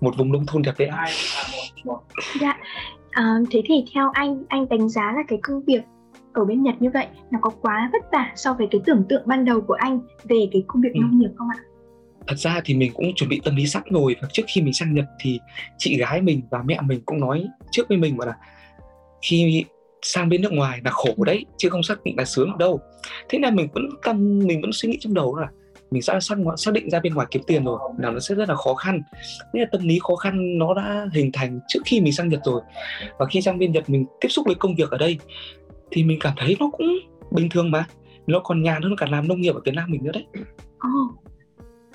một 0.00 0.14
vùng 0.18 0.32
nông 0.32 0.46
thôn 0.46 0.62
đẹp 0.62 0.74
đẽ. 0.78 0.90
Dạ. 2.40 2.58
À, 3.10 3.38
thế 3.50 3.62
thì 3.66 3.84
theo 3.94 4.10
anh 4.12 4.44
anh 4.48 4.68
đánh 4.68 4.88
giá 4.88 5.12
là 5.16 5.22
cái 5.28 5.38
công 5.42 5.64
việc 5.64 5.82
ở 6.32 6.44
bên 6.44 6.62
Nhật 6.62 6.74
như 6.80 6.90
vậy 6.90 7.06
nó 7.30 7.38
có 7.42 7.50
quá 7.50 7.90
vất 7.92 8.02
vả 8.12 8.32
so 8.36 8.54
với 8.54 8.68
cái 8.70 8.80
tưởng 8.86 9.04
tượng 9.08 9.22
ban 9.26 9.44
đầu 9.44 9.60
của 9.60 9.74
anh 9.74 10.00
về 10.24 10.48
cái 10.52 10.64
công 10.66 10.82
việc 10.82 10.92
ừ. 10.94 11.00
nông 11.00 11.18
nghiệp 11.18 11.30
không 11.36 11.48
ạ? 11.48 11.58
Thật 12.30 12.36
ra 12.36 12.60
thì 12.64 12.74
mình 12.74 12.92
cũng 12.94 13.14
chuẩn 13.14 13.30
bị 13.30 13.40
tâm 13.44 13.56
lý 13.56 13.66
sẵn 13.66 13.82
rồi 13.90 14.16
và 14.22 14.28
trước 14.32 14.42
khi 14.46 14.62
mình 14.62 14.72
sang 14.72 14.94
Nhật 14.94 15.04
thì 15.20 15.38
chị 15.78 15.96
gái 15.96 16.20
mình 16.20 16.42
và 16.50 16.62
mẹ 16.66 16.78
mình 16.82 17.00
cũng 17.06 17.20
nói 17.20 17.44
trước 17.70 17.88
với 17.88 17.98
mình 17.98 18.16
bảo 18.16 18.28
là 18.28 18.36
khi 19.22 19.64
sang 20.02 20.28
bên 20.28 20.42
nước 20.42 20.52
ngoài 20.52 20.80
là 20.84 20.90
khổ 20.90 21.24
đấy 21.24 21.46
chứ 21.56 21.68
không 21.68 21.82
xác 21.82 22.04
định 22.04 22.14
là 22.18 22.24
sướng 22.24 22.58
đâu 22.58 22.80
thế 23.28 23.38
nên 23.38 23.56
mình 23.56 23.68
vẫn 23.74 23.88
tâm 24.02 24.38
mình 24.38 24.60
vẫn 24.60 24.70
suy 24.72 24.88
nghĩ 24.88 24.98
trong 25.00 25.14
đầu 25.14 25.36
là 25.36 25.48
mình 25.90 26.02
sẽ 26.02 26.20
xác, 26.20 26.36
xác 26.56 26.74
định 26.74 26.90
ra 26.90 27.00
bên 27.00 27.14
ngoài 27.14 27.26
kiếm 27.30 27.42
tiền 27.46 27.64
rồi 27.64 27.78
nào 27.98 28.12
nó 28.12 28.20
sẽ 28.20 28.34
rất 28.34 28.48
là 28.48 28.54
khó 28.54 28.74
khăn 28.74 29.02
nên 29.52 29.62
là 29.62 29.68
tâm 29.72 29.88
lý 29.88 29.98
khó 30.02 30.16
khăn 30.16 30.58
nó 30.58 30.74
đã 30.74 31.06
hình 31.12 31.30
thành 31.32 31.60
trước 31.68 31.80
khi 31.84 32.00
mình 32.00 32.12
sang 32.12 32.28
Nhật 32.28 32.40
rồi 32.44 32.60
và 33.18 33.26
khi 33.26 33.42
sang 33.42 33.58
bên 33.58 33.72
Nhật 33.72 33.90
mình 33.90 34.06
tiếp 34.20 34.28
xúc 34.28 34.46
với 34.46 34.54
công 34.54 34.74
việc 34.74 34.90
ở 34.90 34.98
đây 34.98 35.18
thì 35.90 36.04
mình 36.04 36.18
cảm 36.20 36.32
thấy 36.36 36.56
nó 36.60 36.70
cũng 36.72 36.98
bình 37.30 37.48
thường 37.48 37.70
mà 37.70 37.86
nó 38.26 38.40
còn 38.44 38.62
nhàn 38.62 38.82
hơn 38.82 38.96
cả 38.96 39.06
làm 39.10 39.28
nông 39.28 39.40
nghiệp 39.40 39.54
ở 39.54 39.60
Việt 39.64 39.74
Nam 39.74 39.90
mình 39.90 40.04
nữa 40.04 40.12
đấy. 40.12 40.26
Oh. 40.86 41.19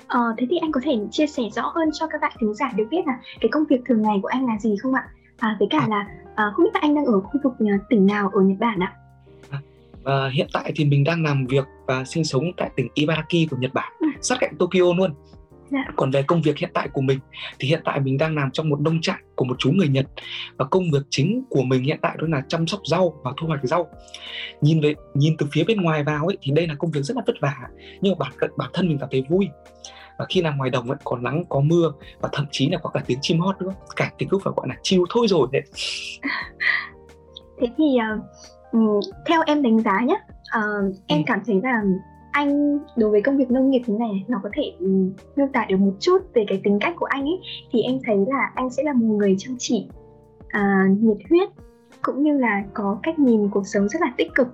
Ờ, 0.08 0.34
thế 0.38 0.46
thì 0.50 0.56
anh 0.56 0.72
có 0.72 0.80
thể 0.84 0.98
chia 1.10 1.26
sẻ 1.26 1.42
rõ 1.52 1.72
hơn 1.74 1.88
cho 1.92 2.06
các 2.06 2.20
bạn 2.20 2.32
thính 2.40 2.54
giả 2.54 2.72
được 2.76 2.84
biết 2.90 3.06
là 3.06 3.18
cái 3.40 3.48
công 3.52 3.64
việc 3.64 3.80
thường 3.86 4.02
ngày 4.02 4.18
của 4.22 4.28
anh 4.28 4.46
là 4.46 4.58
gì 4.58 4.76
không 4.82 4.94
ạ? 4.94 5.08
À, 5.38 5.56
với 5.58 5.68
cả 5.70 5.78
à. 5.78 5.88
là 5.88 6.06
à, 6.34 6.52
không 6.54 6.64
biết 6.64 6.70
là 6.74 6.80
anh 6.82 6.94
đang 6.94 7.04
ở 7.04 7.20
khu 7.20 7.40
vực 7.44 7.52
à, 7.58 7.78
tỉnh 7.88 8.06
nào 8.06 8.30
ở 8.34 8.40
Nhật 8.40 8.58
Bản 8.58 8.78
ạ? 8.80 8.92
và 10.06 10.28
hiện 10.28 10.46
tại 10.52 10.72
thì 10.76 10.84
mình 10.84 11.04
đang 11.04 11.22
làm 11.22 11.46
việc 11.46 11.64
và 11.86 12.04
sinh 12.04 12.24
sống 12.24 12.44
tại 12.56 12.70
tỉnh 12.76 12.88
Ibaraki 12.94 13.50
của 13.50 13.56
Nhật 13.56 13.74
Bản, 13.74 13.92
ừ. 14.00 14.06
sát 14.20 14.36
cạnh 14.40 14.54
Tokyo 14.58 14.94
luôn. 14.96 15.14
Dạ. 15.70 15.84
Còn 15.96 16.10
về 16.10 16.22
công 16.22 16.42
việc 16.42 16.58
hiện 16.58 16.70
tại 16.74 16.88
của 16.92 17.00
mình 17.00 17.18
thì 17.58 17.68
hiện 17.68 17.80
tại 17.84 18.00
mình 18.00 18.18
đang 18.18 18.34
làm 18.34 18.50
trong 18.50 18.68
một 18.68 18.80
nông 18.80 19.00
trại 19.00 19.18
của 19.34 19.44
một 19.44 19.56
chú 19.58 19.70
người 19.70 19.88
Nhật 19.88 20.06
và 20.56 20.64
công 20.64 20.90
việc 20.92 21.02
chính 21.10 21.44
của 21.50 21.62
mình 21.62 21.82
hiện 21.82 21.98
tại 22.02 22.16
đó 22.18 22.26
là 22.30 22.42
chăm 22.48 22.66
sóc 22.66 22.80
rau 22.84 23.20
và 23.24 23.32
thu 23.36 23.46
hoạch 23.46 23.60
rau. 23.62 23.86
Nhìn 24.60 24.80
về 24.80 24.94
nhìn 25.14 25.36
từ 25.38 25.46
phía 25.52 25.64
bên 25.64 25.80
ngoài 25.80 26.04
vào 26.04 26.26
ấy 26.26 26.38
thì 26.40 26.52
đây 26.52 26.66
là 26.66 26.74
công 26.74 26.90
việc 26.90 27.02
rất 27.02 27.16
là 27.16 27.22
vất 27.26 27.36
vả 27.40 27.56
nhưng 28.00 28.18
mà 28.18 28.26
bản 28.40 28.50
bản 28.56 28.70
thân 28.72 28.88
mình 28.88 28.98
cảm 28.98 29.08
thấy 29.12 29.24
vui. 29.28 29.48
Và 30.18 30.26
khi 30.28 30.42
làm 30.42 30.56
ngoài 30.56 30.70
đồng 30.70 30.90
ấy 30.90 30.96
có 31.04 31.16
nắng 31.16 31.44
có 31.48 31.60
mưa 31.60 31.92
và 32.20 32.28
thậm 32.32 32.46
chí 32.50 32.68
là 32.68 32.78
có 32.78 32.90
cả 32.90 33.00
tiếng 33.06 33.18
chim 33.22 33.40
hót 33.40 33.62
nữa, 33.62 33.72
cả 33.96 34.10
thì 34.18 34.26
cứ 34.30 34.38
phải 34.44 34.52
gọi 34.56 34.68
là 34.68 34.74
chill 34.82 35.02
thôi 35.10 35.26
rồi 35.28 35.48
đấy. 35.52 35.62
Thế 37.60 37.66
thì 37.78 37.84
uh, 38.76 39.04
theo 39.26 39.42
em 39.46 39.62
đánh 39.62 39.80
giá 39.80 40.00
nhé 40.00 40.16
uh, 40.58 40.94
em 41.06 41.18
ừ. 41.18 41.22
cảm 41.26 41.40
thấy 41.46 41.60
là 41.62 41.82
anh 42.36 42.78
đối 42.96 43.10
với 43.10 43.22
công 43.22 43.36
việc 43.36 43.50
nông 43.50 43.70
nghiệp 43.70 43.82
thế 43.86 43.94
này 43.94 44.24
nó 44.28 44.40
có 44.42 44.48
thể 44.52 44.72
ừ, 44.78 44.86
miêu 45.36 45.46
tả 45.52 45.66
được 45.68 45.76
một 45.76 45.92
chút 46.00 46.18
về 46.34 46.44
cái 46.48 46.60
tính 46.64 46.78
cách 46.80 46.94
của 46.96 47.06
anh 47.06 47.22
ấy 47.22 47.40
thì 47.72 47.82
em 47.82 47.98
thấy 48.04 48.16
là 48.28 48.50
anh 48.54 48.70
sẽ 48.70 48.82
là 48.82 48.92
một 48.92 49.06
người 49.06 49.36
chăm 49.38 49.56
chỉ 49.58 49.88
à, 50.48 50.84
nhiệt 51.00 51.16
huyết 51.30 51.48
cũng 52.02 52.22
như 52.22 52.38
là 52.38 52.64
có 52.74 52.98
cách 53.02 53.18
nhìn 53.18 53.48
cuộc 53.48 53.66
sống 53.66 53.88
rất 53.88 54.02
là 54.02 54.12
tích 54.16 54.34
cực 54.34 54.48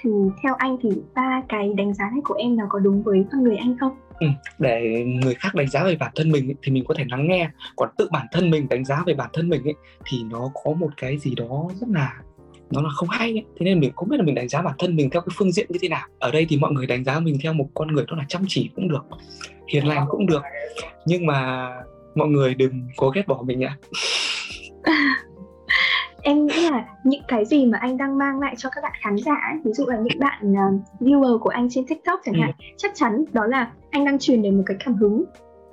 thì 0.00 0.10
theo 0.42 0.54
anh 0.54 0.76
thì 0.82 0.90
ba 1.14 1.42
cái 1.48 1.72
đánh 1.76 1.94
giá 1.94 2.04
này 2.12 2.20
của 2.24 2.34
em 2.34 2.56
nó 2.56 2.64
có 2.68 2.78
đúng 2.78 3.02
với 3.02 3.24
con 3.32 3.42
người 3.42 3.56
anh 3.56 3.76
không? 3.80 3.96
Ừ, 4.20 4.26
để 4.58 5.04
người 5.22 5.34
khác 5.34 5.54
đánh 5.54 5.68
giá 5.68 5.84
về 5.84 5.96
bản 5.96 6.12
thân 6.14 6.30
mình 6.30 6.48
ấy, 6.48 6.54
thì 6.62 6.72
mình 6.72 6.84
có 6.88 6.94
thể 6.98 7.04
lắng 7.10 7.28
nghe 7.28 7.50
còn 7.76 7.88
tự 7.98 8.08
bản 8.12 8.26
thân 8.32 8.50
mình 8.50 8.68
đánh 8.68 8.84
giá 8.84 9.02
về 9.06 9.14
bản 9.14 9.30
thân 9.32 9.48
mình 9.48 9.64
ấy, 9.64 9.74
thì 10.04 10.18
nó 10.30 10.50
có 10.64 10.72
một 10.72 10.90
cái 10.96 11.18
gì 11.18 11.34
đó 11.34 11.68
rất 11.80 11.88
là 11.88 12.12
nó 12.70 12.82
là 12.82 12.88
không 12.88 13.08
hay 13.08 13.30
ấy. 13.30 13.44
thế 13.58 13.64
nên 13.64 13.80
mình 13.80 13.92
không 13.96 14.08
biết 14.08 14.16
là 14.16 14.22
mình 14.22 14.34
đánh 14.34 14.48
giá 14.48 14.62
bản 14.62 14.74
thân 14.78 14.96
mình 14.96 15.10
theo 15.10 15.22
cái 15.22 15.34
phương 15.38 15.52
diện 15.52 15.66
như 15.68 15.78
thế 15.82 15.88
nào 15.88 16.06
ở 16.18 16.30
đây 16.30 16.46
thì 16.48 16.56
mọi 16.56 16.72
người 16.72 16.86
đánh 16.86 17.04
giá 17.04 17.20
mình 17.20 17.38
theo 17.42 17.52
một 17.52 17.66
con 17.74 17.88
người 17.88 18.04
đó 18.08 18.16
là 18.16 18.24
chăm 18.28 18.42
chỉ 18.48 18.70
cũng 18.76 18.88
được 18.88 19.04
hiền 19.68 19.86
lành 19.86 20.06
cũng 20.08 20.26
được 20.26 20.42
nhưng 21.06 21.26
mà 21.26 21.70
mọi 22.14 22.28
người 22.28 22.54
đừng 22.54 22.88
có 22.96 23.08
ghét 23.08 23.26
bỏ 23.26 23.42
mình 23.42 23.58
nhá 23.58 23.76
em 26.22 26.46
nghĩ 26.46 26.70
là 26.70 26.84
những 27.04 27.22
cái 27.28 27.44
gì 27.44 27.66
mà 27.66 27.78
anh 27.78 27.96
đang 27.96 28.18
mang 28.18 28.40
lại 28.40 28.54
cho 28.58 28.68
các 28.72 28.80
bạn 28.82 28.92
khán 29.00 29.16
giả 29.16 29.52
ví 29.64 29.72
dụ 29.72 29.86
là 29.86 29.98
những 29.98 30.18
bạn 30.18 30.52
uh, 30.52 31.00
viewer 31.00 31.38
của 31.38 31.50
anh 31.50 31.68
trên 31.70 31.86
tiktok 31.86 32.20
chẳng 32.24 32.34
ừ. 32.34 32.40
hạn 32.40 32.50
chắc 32.76 32.92
chắn 32.94 33.24
đó 33.32 33.46
là 33.46 33.72
anh 33.90 34.04
đang 34.04 34.18
truyền 34.18 34.42
đến 34.42 34.56
một 34.56 34.62
cái 34.66 34.76
cảm 34.84 34.94
hứng 34.94 35.24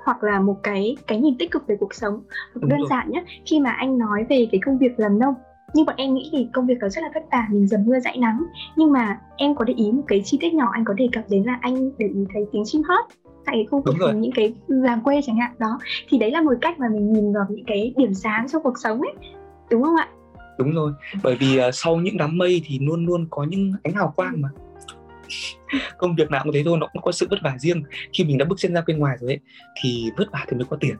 hoặc 0.06 0.24
là 0.24 0.40
một 0.40 0.56
cái 0.64 0.98
cái 1.08 1.18
nhìn 1.18 1.38
tích 1.38 1.52
cực 1.52 1.68
về 1.68 1.76
cuộc 1.80 1.94
sống 1.94 2.22
Đúng 2.54 2.70
đơn 2.70 2.80
rồi. 2.80 2.88
giản 2.90 3.12
nhất 3.12 3.24
khi 3.46 3.60
mà 3.60 3.72
anh 3.72 3.98
nói 3.98 4.26
về 4.30 4.48
cái 4.52 4.62
công 4.66 4.78
việc 4.78 5.00
làm 5.00 5.20
nông 5.20 5.34
nhưng 5.74 5.86
bọn 5.86 5.96
em 5.98 6.14
nghĩ 6.14 6.30
thì 6.32 6.48
công 6.54 6.68
việc 6.68 6.80
đó 6.80 6.90
rất 6.90 7.02
là 7.02 7.10
vất 7.14 7.24
vả 7.32 7.48
mình 7.52 7.68
dầm 7.68 7.86
mưa 7.86 8.00
dãi 8.00 8.18
nắng. 8.18 8.44
Nhưng 8.76 8.92
mà 8.92 9.20
em 9.38 9.56
có 9.56 9.66
để 9.66 9.74
ý 9.74 9.92
một 9.92 10.04
cái 10.08 10.22
chi 10.26 10.38
tiết 10.42 10.54
nhỏ 10.54 10.70
anh 10.74 10.86
có 10.86 10.94
đề 10.94 11.10
cập 11.12 11.24
đến 11.30 11.44
là 11.44 11.60
anh 11.62 11.92
để 11.98 12.08
ý 12.08 12.26
thấy 12.34 12.46
tiếng 12.52 12.64
chim 12.66 12.82
hót 12.84 13.06
tại 13.46 13.56
cái 13.56 13.66
khu 13.72 13.82
vực 13.82 14.16
những 14.16 14.32
cái 14.36 14.54
làng 14.68 15.02
quê 15.02 15.22
chẳng 15.26 15.38
hạn 15.38 15.52
đó. 15.60 15.80
Thì 16.10 16.18
đấy 16.18 16.32
là 16.32 16.42
một 16.42 16.54
cách 16.62 16.80
mà 16.80 16.88
mình 16.90 17.14
nhìn 17.14 17.34
vào 17.34 17.46
những 17.50 17.66
cái 17.66 17.94
điểm 17.98 18.14
sáng 18.14 18.48
trong 18.50 18.64
cuộc 18.64 18.80
sống 18.84 19.02
ấy 19.02 19.14
đúng 19.70 19.84
không 19.84 19.96
ạ? 19.96 20.08
Đúng 20.58 20.72
rồi 20.72 20.92
bởi 21.24 21.36
vì 21.36 21.60
uh, 21.60 21.74
sau 21.74 21.96
những 21.96 22.18
đám 22.18 22.38
mây 22.38 22.62
thì 22.66 22.80
luôn 22.80 23.06
luôn 23.06 23.28
có 23.30 23.44
những 23.44 23.74
ánh 23.84 23.94
hào 23.94 24.14
quang 24.16 24.42
mà. 24.42 24.50
Công 25.98 26.16
việc 26.16 26.32
nào 26.32 26.42
cũng 26.44 26.54
thế 26.54 26.62
thôi 26.66 26.78
nó 26.78 26.88
cũng 26.94 27.02
có 27.02 27.12
sự 27.12 27.28
vất 27.30 27.40
vả 27.44 27.56
riêng. 27.60 27.84
Khi 28.14 28.24
mình 28.24 28.38
đã 28.38 28.46
bước 28.46 28.56
chân 28.58 28.74
ra 28.74 28.82
bên 28.88 28.98
ngoài 28.98 29.18
rồi 29.20 29.32
ấy 29.32 29.40
thì 29.82 30.12
vất 30.18 30.32
vả 30.32 30.46
thì 30.48 30.58
mới 30.58 30.66
có 30.70 30.78
tiền. 30.80 30.96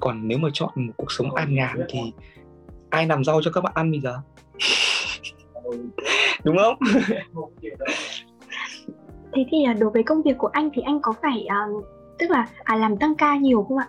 Còn 0.00 0.28
nếu 0.28 0.38
mà 0.38 0.48
chọn 0.52 0.70
một 0.76 0.92
cuộc 0.96 1.12
sống 1.12 1.34
an 1.34 1.54
nhàn 1.54 1.80
thì 1.88 1.98
ai 2.92 3.06
làm 3.06 3.24
rau 3.24 3.42
cho 3.42 3.50
các 3.50 3.60
bạn 3.60 3.72
ăn 3.76 3.90
bây 3.90 4.00
giờ? 4.00 4.20
Đúng 6.44 6.56
không? 6.56 6.76
Thế 9.34 9.46
thì 9.50 9.64
à, 9.64 9.72
đối 9.72 9.90
với 9.90 10.02
công 10.02 10.22
việc 10.22 10.38
của 10.38 10.46
anh 10.46 10.70
thì 10.74 10.82
anh 10.82 11.00
có 11.02 11.14
phải 11.22 11.46
uh, 11.46 11.84
tức 12.18 12.30
là 12.30 12.48
à, 12.64 12.76
làm 12.76 12.96
tăng 12.96 13.14
ca 13.14 13.36
nhiều 13.36 13.62
không 13.68 13.78
ạ? 13.78 13.88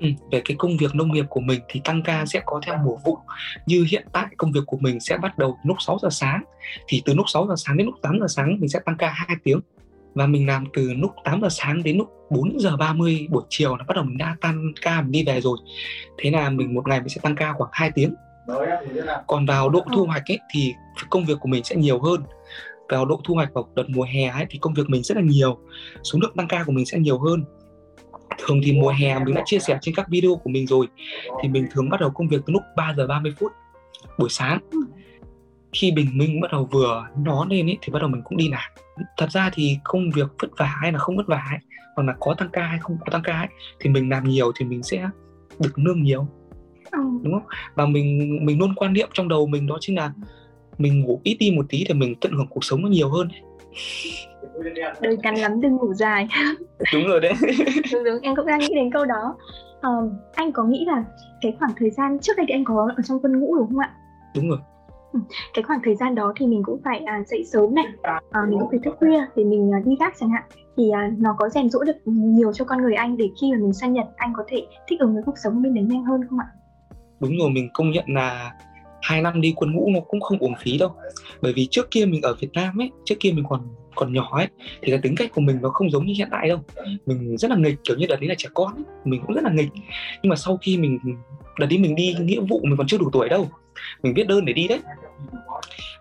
Ừ, 0.00 0.08
về 0.30 0.42
cái 0.44 0.56
công 0.58 0.76
việc 0.76 0.94
nông 0.94 1.12
nghiệp 1.12 1.24
của 1.30 1.40
mình 1.40 1.60
thì 1.68 1.80
tăng 1.84 2.02
ca 2.02 2.26
sẽ 2.26 2.40
có 2.46 2.60
theo 2.66 2.78
mùa 2.84 2.96
vụ. 3.04 3.18
Như 3.66 3.86
hiện 3.90 4.06
tại 4.12 4.26
công 4.36 4.52
việc 4.52 4.60
của 4.66 4.76
mình 4.80 5.00
sẽ 5.00 5.16
bắt 5.16 5.38
đầu 5.38 5.58
lúc 5.64 5.76
6 5.80 5.98
giờ 6.02 6.08
sáng. 6.10 6.44
Thì 6.86 7.02
từ 7.04 7.14
lúc 7.14 7.24
6 7.28 7.46
giờ 7.46 7.54
sáng 7.56 7.76
đến 7.76 7.86
lúc 7.86 7.94
8 8.02 8.18
giờ 8.20 8.26
sáng 8.28 8.56
mình 8.60 8.68
sẽ 8.68 8.78
tăng 8.84 8.96
ca 8.96 9.10
2 9.10 9.36
tiếng 9.44 9.60
và 10.14 10.26
mình 10.26 10.46
làm 10.46 10.64
từ 10.72 10.92
lúc 10.94 11.10
8 11.24 11.40
giờ 11.42 11.48
sáng 11.50 11.82
đến 11.82 11.98
lúc 11.98 12.08
4 12.30 12.60
giờ 12.60 12.76
30 12.76 13.26
buổi 13.30 13.42
chiều 13.48 13.76
là 13.76 13.84
bắt 13.88 13.94
đầu 13.94 14.04
mình 14.04 14.18
đã 14.18 14.36
tan 14.40 14.72
ca 14.80 15.02
mình 15.02 15.12
đi 15.12 15.24
về 15.24 15.40
rồi. 15.40 15.58
Thế 16.18 16.30
là 16.30 16.50
mình 16.50 16.74
một 16.74 16.88
ngày 16.88 17.00
mình 17.00 17.08
sẽ 17.08 17.20
tăng 17.22 17.36
ca 17.36 17.52
khoảng 17.52 17.70
2 17.72 17.90
tiếng. 17.94 18.14
Còn 19.26 19.46
vào 19.46 19.68
độ 19.68 19.80
thu 19.94 20.06
hoạch 20.06 20.30
ấy 20.30 20.38
thì 20.54 20.74
công 21.10 21.24
việc 21.24 21.38
của 21.40 21.48
mình 21.48 21.64
sẽ 21.64 21.76
nhiều 21.76 22.00
hơn. 22.00 22.22
Vào 22.88 23.04
độ 23.04 23.20
thu 23.24 23.34
hoạch 23.34 23.54
vào 23.54 23.68
đợt 23.74 23.84
mùa 23.88 24.02
hè 24.02 24.28
ấy 24.28 24.46
thì 24.50 24.58
công 24.58 24.74
việc 24.74 24.90
mình 24.90 25.02
rất 25.02 25.16
là 25.16 25.22
nhiều. 25.22 25.58
Số 26.02 26.18
lượng 26.22 26.32
tăng 26.36 26.48
ca 26.48 26.64
của 26.64 26.72
mình 26.72 26.86
sẽ 26.86 26.98
nhiều 26.98 27.18
hơn. 27.18 27.44
Thường 28.38 28.60
thì 28.64 28.72
mùa 28.72 28.90
hè 28.90 29.18
mình 29.18 29.34
đã 29.34 29.42
chia 29.44 29.58
sẻ 29.58 29.78
trên 29.82 29.94
các 29.94 30.08
video 30.08 30.34
của 30.44 30.50
mình 30.50 30.66
rồi. 30.66 30.86
Thì 31.42 31.48
mình 31.48 31.66
thường 31.72 31.88
bắt 31.88 32.00
đầu 32.00 32.10
công 32.10 32.28
việc 32.28 32.40
từ 32.46 32.52
lúc 32.52 32.62
3 32.76 32.94
giờ 32.96 33.06
30 33.06 33.34
phút 33.38 33.52
buổi 34.18 34.28
sáng 34.30 34.58
khi 35.72 35.92
bình 35.92 36.08
minh 36.12 36.40
bắt 36.40 36.52
đầu 36.52 36.68
vừa 36.72 37.06
nó 37.16 37.46
lên 37.50 37.66
ấy 37.66 37.78
thì 37.82 37.92
bắt 37.92 37.98
đầu 37.98 38.08
mình 38.08 38.22
cũng 38.24 38.38
đi 38.38 38.48
làm. 38.48 38.70
Thật 39.16 39.30
ra 39.30 39.50
thì 39.54 39.78
công 39.84 40.10
việc 40.10 40.26
vất 40.42 40.50
vả 40.58 40.76
hay 40.80 40.92
là 40.92 40.98
không 40.98 41.16
vất 41.16 41.26
vả 41.26 41.42
ấy, 41.50 41.58
hoặc 41.96 42.02
là 42.02 42.14
có 42.20 42.34
tăng 42.38 42.48
ca 42.52 42.62
hay 42.62 42.78
không 42.78 42.96
có 43.00 43.06
tăng 43.12 43.22
ca 43.22 43.38
ấy, 43.38 43.48
thì 43.80 43.90
mình 43.90 44.10
làm 44.10 44.24
nhiều 44.24 44.52
thì 44.58 44.64
mình 44.64 44.82
sẽ 44.82 45.08
được 45.58 45.78
lương 45.78 46.02
nhiều. 46.02 46.26
Ừ. 46.92 46.98
đúng 47.22 47.32
không? 47.32 47.48
Và 47.74 47.86
mình 47.86 48.38
mình 48.46 48.58
luôn 48.58 48.74
quan 48.74 48.92
niệm 48.92 49.08
trong 49.12 49.28
đầu 49.28 49.46
mình 49.46 49.66
đó 49.66 49.78
chính 49.80 49.96
là 49.96 50.12
mình 50.78 51.00
ngủ 51.00 51.20
ít 51.24 51.36
đi 51.40 51.50
một 51.56 51.66
tí 51.68 51.84
thì 51.88 51.94
mình 51.94 52.14
tận 52.20 52.32
hưởng 52.32 52.46
cuộc 52.50 52.64
sống 52.64 52.82
nó 52.82 52.88
nhiều 52.88 53.08
hơn. 53.08 53.28
Đời 55.00 55.16
ngắn 55.22 55.34
lắm 55.34 55.60
đừng 55.60 55.76
ngủ 55.76 55.94
dài. 55.94 56.28
Đúng 56.92 57.06
rồi 57.06 57.20
đấy. 57.20 57.32
Đúng 57.92 58.04
đúng 58.04 58.20
em 58.22 58.36
cũng 58.36 58.46
đang 58.46 58.58
nghĩ 58.58 58.74
đến 58.74 58.90
câu 58.92 59.04
đó. 59.04 59.36
Um, 59.82 60.10
anh 60.34 60.52
có 60.52 60.64
nghĩ 60.64 60.84
là 60.86 61.04
cái 61.40 61.52
khoảng 61.58 61.72
thời 61.76 61.90
gian 61.90 62.18
trước 62.18 62.32
đây 62.36 62.46
thì 62.48 62.54
anh 62.54 62.64
có 62.64 62.90
ở 62.96 63.02
trong 63.02 63.18
quân 63.22 63.40
ngũ 63.40 63.56
đúng 63.56 63.68
không 63.68 63.78
ạ? 63.78 63.90
Đúng 64.34 64.48
rồi 64.48 64.58
Ừ, 65.12 65.20
cái 65.54 65.62
khoảng 65.62 65.80
thời 65.84 65.94
gian 65.94 66.14
đó 66.14 66.32
thì 66.36 66.46
mình 66.46 66.62
cũng 66.64 66.80
phải 66.84 66.98
à, 66.98 67.22
dậy 67.26 67.44
sớm 67.44 67.74
này. 67.74 67.84
À, 68.02 68.40
mình 68.48 68.58
cũng 68.58 68.70
phải 68.70 68.78
thức 68.84 68.96
khuya 68.98 69.26
để 69.36 69.44
mình 69.44 69.70
à, 69.74 69.78
đi 69.84 69.96
gác 70.00 70.14
chẳng 70.20 70.30
hạn. 70.30 70.42
Thì 70.76 70.90
à, 70.90 71.10
nó 71.18 71.36
có 71.38 71.48
rèn 71.48 71.70
rũa 71.70 71.84
được 71.84 71.96
nhiều 72.04 72.52
cho 72.52 72.64
con 72.64 72.82
người 72.82 72.94
anh 72.94 73.16
để 73.16 73.30
khi 73.40 73.52
mà 73.52 73.58
mình 73.58 73.72
sang 73.72 73.92
Nhật 73.92 74.06
anh 74.16 74.32
có 74.36 74.44
thể 74.48 74.66
thích 74.88 75.00
ứng 75.00 75.14
với 75.14 75.22
cuộc 75.26 75.38
sống 75.44 75.54
của 75.54 75.60
mình 75.60 75.88
nhanh 75.88 76.04
hơn 76.04 76.20
không 76.30 76.38
ạ? 76.38 76.46
Đúng 77.20 77.38
rồi 77.38 77.50
mình 77.50 77.68
công 77.74 77.90
nhận 77.90 78.04
là 78.08 78.52
hai 79.02 79.22
năm 79.22 79.40
đi 79.40 79.52
quân 79.56 79.72
ngũ 79.72 79.90
nó 79.94 80.00
cũng 80.00 80.20
không 80.20 80.38
uổng 80.38 80.54
phí 80.58 80.78
đâu. 80.78 80.90
Bởi 81.42 81.52
vì 81.52 81.68
trước 81.70 81.90
kia 81.90 82.04
mình 82.04 82.22
ở 82.22 82.34
Việt 82.40 82.50
Nam 82.52 82.80
ấy 82.80 82.90
trước 83.04 83.14
kia 83.20 83.32
mình 83.32 83.44
còn 83.48 83.60
còn 83.94 84.12
nhỏ 84.12 84.38
ấy 84.38 84.48
thì 84.82 84.92
cái 84.92 85.00
tính 85.02 85.14
cách 85.16 85.30
của 85.34 85.40
mình 85.40 85.58
nó 85.62 85.68
không 85.68 85.90
giống 85.90 86.06
như 86.06 86.14
hiện 86.16 86.28
tại 86.30 86.48
đâu. 86.48 86.58
Mình 87.06 87.36
rất 87.36 87.50
là 87.50 87.56
nghịch 87.56 87.74
kiểu 87.84 87.96
như 87.96 88.06
đợt 88.08 88.16
đấy 88.20 88.28
là 88.28 88.34
trẻ 88.38 88.48
con 88.54 88.74
ấy. 88.74 88.84
mình 89.04 89.20
cũng 89.26 89.34
rất 89.34 89.44
là 89.44 89.50
nghịch. 89.50 89.68
Nhưng 90.22 90.30
mà 90.30 90.36
sau 90.36 90.58
khi 90.62 90.78
mình 90.78 90.98
đợt 91.58 91.66
đi 91.66 91.78
mình 91.78 91.94
đi 91.94 92.14
nghĩa 92.20 92.40
vụ 92.40 92.60
mình 92.62 92.76
còn 92.76 92.86
chưa 92.86 92.98
đủ 92.98 93.10
tuổi 93.12 93.28
đâu 93.28 93.48
mình 94.02 94.14
viết 94.14 94.26
đơn 94.26 94.44
để 94.44 94.52
đi 94.52 94.68
đấy. 94.68 94.80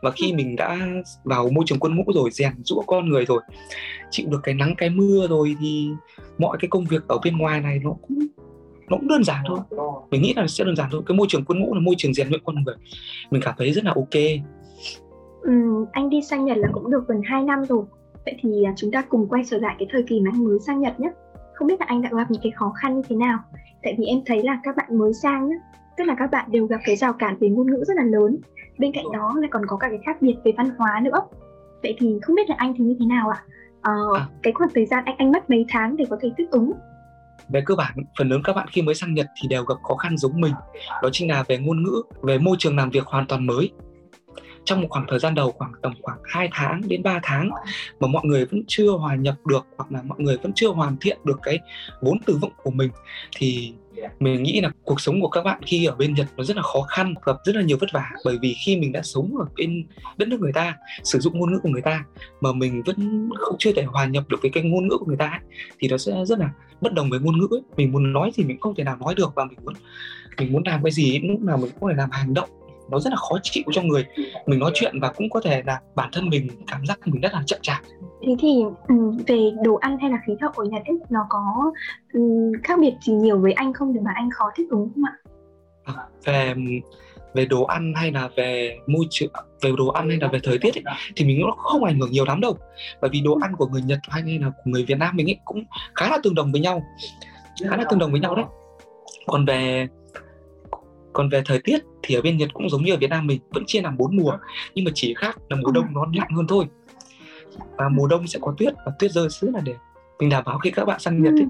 Và 0.01 0.11
khi 0.11 0.33
mình 0.33 0.55
đã 0.55 0.77
vào 1.23 1.49
môi 1.49 1.63
trường 1.67 1.79
quân 1.79 1.95
ngũ 1.95 2.03
rồi 2.13 2.29
rèn 2.31 2.53
rũa 2.63 2.81
con 2.81 3.09
người 3.09 3.25
rồi 3.25 3.41
chịu 4.09 4.27
được 4.29 4.39
cái 4.43 4.55
nắng 4.55 4.75
cái 4.77 4.89
mưa 4.89 5.27
rồi 5.27 5.55
thì 5.59 5.89
mọi 6.37 6.57
cái 6.61 6.69
công 6.69 6.85
việc 6.85 7.07
ở 7.07 7.17
bên 7.23 7.37
ngoài 7.37 7.61
này 7.61 7.79
nó 7.83 7.93
cũng 8.01 8.19
nó 8.89 8.97
cũng 8.97 9.07
đơn 9.07 9.23
giản 9.23 9.43
thôi. 9.47 9.59
Mình 10.11 10.21
nghĩ 10.21 10.33
là 10.35 10.47
sẽ 10.47 10.63
đơn 10.63 10.75
giản 10.75 10.89
thôi. 10.91 11.01
Cái 11.05 11.17
môi 11.17 11.27
trường 11.29 11.45
quân 11.45 11.59
ngũ 11.59 11.73
là 11.73 11.79
môi 11.79 11.95
trường 11.97 12.13
rèn 12.13 12.27
luyện 12.29 12.41
con 12.45 12.63
người. 12.63 12.75
Mình 13.31 13.41
cảm 13.45 13.55
thấy 13.57 13.71
rất 13.71 13.83
là 13.83 13.91
ok. 13.95 14.21
Ừ, 15.41 15.51
anh 15.91 16.09
đi 16.09 16.21
sang 16.21 16.45
Nhật 16.45 16.57
là 16.57 16.67
cũng 16.73 16.91
được 16.91 17.07
gần 17.07 17.21
2 17.25 17.43
năm 17.43 17.65
rồi. 17.65 17.83
Vậy 18.25 18.35
thì 18.41 18.63
à, 18.63 18.73
chúng 18.77 18.91
ta 18.91 19.01
cùng 19.01 19.27
quay 19.29 19.43
trở 19.49 19.57
lại 19.57 19.75
cái 19.79 19.87
thời 19.91 20.03
kỳ 20.03 20.19
mà 20.19 20.31
anh 20.33 20.45
mới 20.45 20.59
sang 20.59 20.81
Nhật 20.81 20.99
nhé. 20.99 21.11
Không 21.53 21.67
biết 21.67 21.79
là 21.79 21.85
anh 21.89 22.01
đã 22.01 22.09
gặp 22.13 22.31
những 22.31 22.41
cái 22.41 22.51
khó 22.51 22.73
khăn 22.75 22.95
như 22.95 23.01
thế 23.09 23.15
nào? 23.15 23.39
Tại 23.83 23.95
vì 23.97 24.05
em 24.05 24.19
thấy 24.25 24.43
là 24.43 24.59
các 24.63 24.75
bạn 24.75 24.97
mới 24.97 25.13
sang 25.13 25.49
nhé 25.49 25.55
tức 26.01 26.05
là 26.07 26.15
các 26.19 26.31
bạn 26.31 26.51
đều 26.51 26.65
gặp 26.65 26.81
cái 26.85 26.95
rào 26.95 27.13
cản 27.13 27.37
về 27.39 27.49
ngôn 27.49 27.71
ngữ 27.71 27.83
rất 27.87 27.93
là 27.97 28.03
lớn. 28.03 28.37
Bên 28.77 28.91
cạnh 28.91 29.05
đó 29.13 29.35
lại 29.39 29.49
còn 29.51 29.65
có 29.67 29.77
cả 29.77 29.89
cái 29.89 29.99
khác 30.05 30.21
biệt 30.21 30.35
về 30.43 30.51
văn 30.57 30.69
hóa 30.77 30.99
nữa. 31.03 31.19
Vậy 31.83 31.95
thì 31.99 32.19
không 32.21 32.35
biết 32.35 32.49
là 32.49 32.55
anh 32.57 32.73
thì 32.77 32.83
như 32.83 32.95
thế 32.99 33.05
nào 33.05 33.29
ạ? 33.29 33.43
Ờ, 33.81 33.93
à. 34.15 34.27
cái 34.43 34.53
khoảng 34.53 34.69
thời 34.75 34.85
gian 34.85 35.05
anh 35.05 35.15
anh 35.17 35.31
mất 35.31 35.49
mấy 35.49 35.65
tháng 35.69 35.97
để 35.97 36.05
có 36.09 36.17
thể 36.21 36.31
thích 36.37 36.51
ứng? 36.51 36.71
Về 37.49 37.61
cơ 37.65 37.75
bản 37.75 37.93
phần 38.17 38.29
lớn 38.29 38.41
các 38.43 38.55
bạn 38.55 38.67
khi 38.71 38.81
mới 38.81 38.95
sang 38.95 39.13
Nhật 39.13 39.27
thì 39.41 39.47
đều 39.47 39.63
gặp 39.63 39.75
khó 39.83 39.95
khăn 39.95 40.17
giống 40.17 40.41
mình. 40.41 40.53
Đó 41.03 41.09
chính 41.11 41.29
là 41.29 41.43
về 41.47 41.57
ngôn 41.57 41.83
ngữ 41.83 42.01
về 42.21 42.37
môi 42.37 42.55
trường 42.59 42.77
làm 42.77 42.89
việc 42.89 43.05
hoàn 43.05 43.25
toàn 43.27 43.45
mới. 43.45 43.71
Trong 44.63 44.81
một 44.81 44.87
khoảng 44.89 45.05
thời 45.09 45.19
gian 45.19 45.35
đầu 45.35 45.51
khoảng 45.51 45.71
tầm 45.81 45.93
khoảng 46.01 46.19
2 46.23 46.49
tháng 46.51 46.81
đến 46.87 47.03
3 47.03 47.19
tháng 47.23 47.49
mà 47.99 48.07
mọi 48.07 48.25
người 48.25 48.45
vẫn 48.45 48.63
chưa 48.67 48.91
hòa 48.91 49.15
nhập 49.15 49.35
được 49.45 49.65
hoặc 49.77 49.91
là 49.91 50.01
mọi 50.01 50.19
người 50.19 50.37
vẫn 50.37 50.51
chưa 50.55 50.69
hoàn 50.69 50.95
thiện 51.01 51.17
được 51.23 51.39
cái 51.43 51.59
vốn 52.01 52.17
từ 52.25 52.37
vựng 52.41 52.51
của 52.63 52.71
mình 52.71 52.89
thì 53.37 53.73
mình 54.19 54.43
nghĩ 54.43 54.61
là 54.61 54.71
cuộc 54.85 55.01
sống 55.01 55.21
của 55.21 55.29
các 55.29 55.43
bạn 55.43 55.61
khi 55.65 55.85
ở 55.85 55.95
bên 55.95 56.13
Nhật 56.13 56.27
nó 56.37 56.43
rất 56.43 56.57
là 56.57 56.63
khó 56.63 56.81
khăn 56.81 57.13
gặp 57.25 57.35
rất 57.45 57.55
là 57.55 57.61
nhiều 57.61 57.77
vất 57.81 57.89
vả. 57.93 58.09
Bởi 58.25 58.37
vì 58.41 58.55
khi 58.65 58.77
mình 58.77 58.91
đã 58.91 59.01
sống 59.03 59.37
ở 59.37 59.45
bên 59.57 59.83
đất 60.17 60.27
nước 60.27 60.39
người 60.39 60.53
ta 60.53 60.77
sử 61.03 61.19
dụng 61.19 61.39
ngôn 61.39 61.51
ngữ 61.53 61.59
của 61.63 61.69
người 61.69 61.81
ta 61.81 62.03
mà 62.41 62.53
mình 62.53 62.81
vẫn 62.85 63.29
không 63.37 63.55
chưa 63.59 63.71
thể 63.73 63.83
hòa 63.83 64.05
nhập 64.05 64.23
được 64.29 64.37
với 64.41 64.51
cái 64.51 64.63
ngôn 64.63 64.87
ngữ 64.87 64.97
của 64.97 65.05
người 65.05 65.17
ta 65.17 65.27
ấy, 65.27 65.39
thì 65.79 65.87
nó 65.87 65.97
sẽ 65.97 66.25
rất 66.25 66.39
là 66.39 66.49
bất 66.81 66.93
đồng 66.93 67.09
với 67.09 67.19
ngôn 67.19 67.37
ngữ 67.39 67.47
ấy. 67.51 67.61
mình 67.77 67.91
muốn 67.91 68.13
nói 68.13 68.31
thì 68.35 68.43
mình 68.43 68.59
không 68.59 68.75
thể 68.75 68.83
nào 68.83 68.97
nói 68.97 69.15
được 69.15 69.31
và 69.35 69.45
mình 69.45 69.59
muốn 69.63 69.73
mình 70.37 70.53
muốn 70.53 70.63
làm 70.65 70.83
cái 70.83 70.91
gì 70.91 71.19
lúc 71.19 71.41
nào 71.41 71.57
mình 71.57 71.71
cũng 71.79 71.89
phải 71.89 71.95
làm 71.95 72.09
hành 72.11 72.33
động. 72.33 72.49
Nó 72.91 72.99
rất 72.99 73.09
là 73.09 73.15
khó 73.15 73.37
chịu 73.43 73.63
cho 73.71 73.81
người. 73.81 74.05
Mình 74.45 74.59
nói 74.59 74.71
chuyện 74.73 74.99
và 74.99 75.11
cũng 75.15 75.29
có 75.29 75.41
thể 75.41 75.63
là 75.65 75.79
bản 75.95 76.09
thân 76.13 76.29
mình 76.29 76.47
cảm 76.67 76.85
giác 76.85 76.99
mình 77.05 77.21
rất 77.21 77.33
là 77.33 77.43
chậm 77.45 77.59
chạp 77.61 77.81
thế 78.27 78.35
thì 78.39 78.63
về 79.27 79.51
đồ 79.63 79.75
ăn 79.75 79.97
hay 80.01 80.11
là 80.11 80.17
khí 80.27 80.33
hậu 80.41 80.51
ở 80.51 80.65
Nhật 80.65 80.81
ấy, 80.85 80.99
nó 81.09 81.25
có 81.29 81.71
khác 82.63 82.79
biệt 82.79 82.93
gì 83.01 83.13
nhiều 83.13 83.39
với 83.39 83.53
anh 83.53 83.73
không 83.73 83.93
để 83.93 84.01
mà 84.03 84.11
anh 84.15 84.29
khó 84.31 84.45
thích 84.55 84.69
ứng 84.69 84.89
không 84.95 85.03
ạ? 85.03 85.13
À, 85.83 85.93
về 86.25 86.53
về 87.33 87.45
đồ 87.45 87.63
ăn 87.63 87.93
hay 87.95 88.11
là 88.11 88.29
về 88.35 88.77
môi 88.87 89.05
trường 89.09 89.31
về 89.61 89.71
đồ 89.77 89.87
ăn 89.87 90.09
hay 90.09 90.17
là 90.21 90.27
về 90.27 90.39
thời 90.43 90.57
tiết 90.57 90.75
ấy, 90.75 90.83
thì 91.15 91.25
mình 91.25 91.41
nó 91.41 91.51
không 91.51 91.83
ảnh 91.83 91.99
hưởng 91.99 92.11
nhiều 92.11 92.25
lắm 92.25 92.41
đâu. 92.41 92.57
Bởi 93.01 93.09
vì 93.13 93.21
đồ 93.21 93.37
ăn 93.41 93.55
của 93.55 93.67
người 93.67 93.81
Nhật 93.81 93.99
hay 94.09 94.39
là 94.41 94.49
của 94.49 94.71
người 94.71 94.85
Việt 94.85 94.97
Nam 94.97 95.15
mình 95.15 95.29
ấy 95.29 95.37
cũng 95.45 95.63
khá 95.95 96.09
là 96.09 96.17
tương 96.23 96.35
đồng 96.35 96.51
với 96.51 96.61
nhau 96.61 96.83
khá 97.69 97.77
là 97.77 97.83
tương 97.89 97.99
đồng 97.99 98.11
với 98.11 98.19
nhau 98.19 98.35
đấy. 98.35 98.45
Còn 99.27 99.45
về 99.45 99.87
còn 101.13 101.29
về 101.29 101.41
thời 101.45 101.59
tiết 101.63 101.79
thì 102.03 102.15
ở 102.15 102.21
bên 102.21 102.37
Nhật 102.37 102.49
cũng 102.53 102.69
giống 102.69 102.83
như 102.83 102.93
ở 102.93 102.97
Việt 102.97 103.09
Nam 103.09 103.27
mình 103.27 103.41
vẫn 103.49 103.63
chia 103.67 103.81
làm 103.81 103.97
bốn 103.97 104.17
mùa 104.17 104.37
nhưng 104.75 104.85
mà 104.85 104.91
chỉ 104.95 105.13
khác 105.13 105.37
là 105.49 105.57
mùa 105.57 105.71
đông 105.71 105.85
nó 105.93 106.05
lạnh 106.13 106.29
hơn 106.35 106.47
thôi 106.47 106.65
và 107.77 107.89
mùa 107.89 108.07
đông 108.07 108.27
sẽ 108.27 108.39
có 108.41 108.53
tuyết 108.57 108.73
và 108.85 108.91
tuyết 108.99 109.11
rơi 109.11 109.27
rất 109.29 109.49
là 109.53 109.59
đẹp 109.59 109.77
mình 110.21 110.29
đảm 110.29 110.43
bảo 110.45 110.57
khi 110.57 110.71
các 110.71 110.85
bạn 110.85 110.99
sang 110.99 111.23
Nhật 111.23 111.33
ấy, 111.33 111.47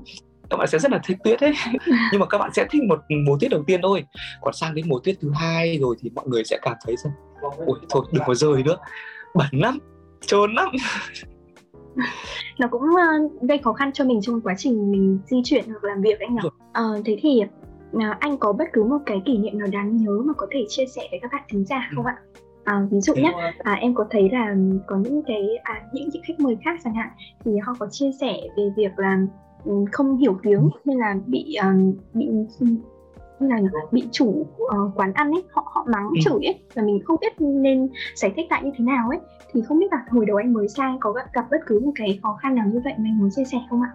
các 0.50 0.58
bạn 0.58 0.68
sẽ 0.68 0.80
rất 0.80 0.92
là 0.92 1.00
thích 1.04 1.18
tuyết 1.24 1.40
ấy. 1.40 1.54
Nhưng 2.12 2.22
mà 2.22 2.26
các 2.26 2.38
bạn 2.38 2.52
sẽ 2.54 2.66
thích 2.70 2.82
một 2.88 3.00
mùa 3.26 3.38
tuyết 3.40 3.52
đầu 3.52 3.64
tiên 3.68 3.80
thôi. 3.84 4.04
Còn 4.42 4.54
sang 4.54 4.76
đến 4.76 4.90
mùa 4.90 5.00
tuyết 5.00 5.16
thứ 5.22 5.32
hai 5.36 5.78
rồi 5.82 5.96
thì 6.00 6.10
mọi 6.16 6.26
người 6.28 6.44
sẽ 6.44 6.60
cảm 6.62 6.76
thấy 6.86 6.96
rằng 6.98 7.14
ôi 7.66 7.80
thôi 7.90 8.06
đừng 8.12 8.24
có 8.26 8.36
rơi 8.36 8.64
nữa. 8.64 8.78
Bẩn 9.36 9.48
lắm 9.52 9.80
trốn 10.26 10.54
lắm. 10.54 10.70
Nó 12.60 12.68
cũng 12.72 12.82
uh, 12.82 13.42
gây 13.42 13.58
khó 13.58 13.74
khăn 13.74 13.92
cho 13.94 14.04
mình 14.04 14.22
trong 14.22 14.42
quá 14.42 14.54
trình 14.58 14.92
mình 14.92 15.20
di 15.26 15.42
chuyển 15.44 15.70
hoặc 15.70 15.84
làm 15.84 16.02
việc 16.02 16.20
anh 16.20 16.36
nhỉ? 16.36 16.42
Uh, 16.46 17.06
thế 17.06 17.18
thì 17.22 17.42
à, 18.00 18.18
anh 18.20 18.38
có 18.38 18.54
bất 18.54 18.66
cứ 18.74 18.84
một 18.84 18.98
cái 19.06 19.22
kỷ 19.26 19.38
niệm 19.38 19.60
nào 19.60 19.68
đáng 19.72 19.98
nhớ 19.98 20.22
mà 20.26 20.34
có 20.34 20.48
thể 20.52 20.66
chia 20.70 20.86
sẻ 20.86 21.08
với 21.12 21.20
các 21.22 21.32
bạn 21.32 21.44
thính 21.50 21.66
giả 21.66 21.90
không 21.96 22.06
ạ? 22.06 22.16
À, 22.64 22.88
ví 22.92 23.02
dụ 23.02 23.14
nhé, 23.16 23.54
à, 23.60 23.74
em 23.74 23.96
có 23.96 24.06
thấy 24.10 24.30
là 24.32 24.56
có 24.88 24.96
những 24.98 25.22
cái 25.28 25.50
à, 25.64 25.82
những 25.94 26.10
những 26.10 26.22
khách 26.28 26.40
mời 26.40 26.58
khác 26.66 26.80
chẳng 26.84 26.94
hạn 26.94 27.10
thì 27.46 27.52
họ 27.58 27.76
có 27.80 27.88
chia 27.92 28.12
sẻ 28.20 28.38
về 28.58 28.64
việc 28.76 28.92
là 28.98 29.18
không 29.92 30.18
hiểu 30.18 30.38
tiếng 30.44 30.70
nên 30.86 30.98
là 30.98 31.16
bị 31.26 31.56
uh, 31.60 31.96
bị 32.14 32.28
như 33.42 33.48
là 33.48 33.60
bị 33.92 34.08
chủ 34.12 34.46
uh, 34.64 34.92
quán 34.96 35.14
ăn 35.14 35.32
ấy 35.32 35.44
họ 35.52 35.72
họ 35.74 35.86
mắng 35.90 36.10
ừ. 36.10 36.16
chửi 36.24 36.46
ấy 36.46 36.60
và 36.74 36.84
mình 36.84 37.00
không 37.06 37.18
biết 37.22 37.34
nên 37.40 37.90
giải 38.16 38.34
thích 38.36 38.46
lại 38.50 38.62
như 38.64 38.72
thế 38.78 38.84
nào 38.86 39.10
ấy 39.10 39.20
thì 39.54 39.62
không 39.62 39.80
biết 39.80 39.92
là 39.92 40.06
hồi 40.10 40.26
đầu 40.26 40.38
anh 40.38 40.54
mới 40.54 40.68
sang 40.68 40.98
có 41.00 41.12
gặp, 41.12 41.26
gặp 41.34 41.46
bất 41.52 41.58
cứ 41.66 41.80
một 41.80 41.92
cái 41.96 42.20
khó 42.24 42.38
khăn 42.42 42.56
nào 42.56 42.66
như 42.74 42.82
vậy 42.84 42.94
mà 42.98 43.04
anh 43.08 43.20
muốn 43.20 43.30
chia 43.36 43.44
sẻ 43.46 43.58
không 43.70 43.82
ạ? 43.82 43.92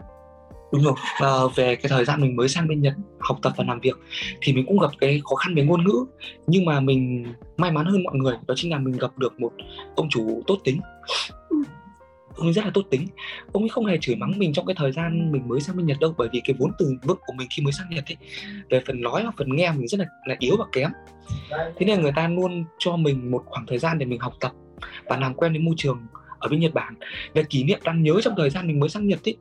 Đúng 0.73 0.83
rồi. 0.83 0.95
À, 1.21 1.31
về 1.55 1.77
cái 1.77 1.89
thời 1.89 2.05
gian 2.05 2.21
mình 2.21 2.37
mới 2.37 2.49
sang 2.49 2.69
bên 2.69 2.83
Nhật 2.83 2.95
học 3.19 3.39
tập 3.43 3.53
và 3.57 3.65
làm 3.69 3.81
việc 3.81 3.97
thì 4.41 4.53
mình 4.53 4.67
cũng 4.67 4.79
gặp 4.79 4.91
cái 5.01 5.21
khó 5.25 5.37
khăn 5.37 5.55
về 5.55 5.65
ngôn 5.65 5.85
ngữ. 5.85 6.05
Nhưng 6.47 6.65
mà 6.65 6.81
mình 6.81 7.27
may 7.57 7.73
mắn 7.73 7.87
hơn 7.87 8.03
mọi 8.03 8.17
người 8.17 8.35
đó 8.49 8.55
chính 8.57 8.71
là 8.71 8.79
mình 8.79 8.99
gặp 8.99 9.19
được 9.19 9.41
một 9.41 9.53
ông 9.97 10.09
chủ 10.09 10.43
tốt 10.47 10.59
tính. 10.65 10.81
Ông 12.37 12.47
ấy 12.47 12.53
rất 12.53 12.65
là 12.65 12.71
tốt 12.75 12.83
tính. 12.91 13.07
Ông 13.53 13.63
ấy 13.63 13.69
không 13.69 13.87
hề 13.87 13.99
chửi 14.01 14.17
mắng 14.17 14.39
mình 14.39 14.53
trong 14.53 14.67
cái 14.67 14.75
thời 14.79 14.93
gian 14.93 15.33
mình 15.33 15.49
mới 15.49 15.61
sang 15.61 15.77
bên 15.77 15.87
Nhật 15.87 15.97
đâu 16.01 16.15
bởi 16.19 16.29
vì 16.33 16.41
cái 16.45 16.57
vốn 16.59 16.71
từ 16.79 16.97
vựng 17.03 17.19
của 17.27 17.33
mình 17.33 17.49
khi 17.57 17.63
mới 17.63 17.73
sang 17.73 17.91
Nhật 17.91 18.05
ấy 18.07 18.17
về 18.71 18.83
phần 18.87 19.01
nói 19.01 19.23
và 19.25 19.31
phần 19.39 19.57
nghe 19.57 19.73
mình 19.73 19.89
rất 19.89 20.01
là, 20.01 20.07
là 20.27 20.37
yếu 20.39 20.57
và 20.59 20.65
kém. 20.73 20.91
Thế 21.51 21.87
nên 21.87 22.03
người 22.03 22.13
ta 22.17 22.29
luôn 22.29 22.65
cho 22.79 22.97
mình 22.97 23.31
một 23.31 23.43
khoảng 23.47 23.67
thời 23.67 23.79
gian 23.79 23.99
để 23.99 24.07
mình 24.07 24.21
học 24.21 24.33
tập 24.41 24.53
và 25.05 25.17
làm 25.17 25.35
quen 25.35 25.53
với 25.53 25.61
môi 25.61 25.75
trường 25.79 26.07
ở 26.39 26.49
bên 26.49 26.61
Nhật 26.61 26.75
Bản. 26.75 26.95
Về 27.35 27.43
kỷ 27.51 27.65
niệm 27.65 27.79
đáng 27.85 28.03
nhớ 28.03 28.21
trong 28.23 28.35
thời 28.37 28.51
gian 28.51 28.67
mình 28.67 28.81
mới 28.81 28.89
sang 28.89 29.09
Nhật 29.09 29.29
ấy 29.29 29.37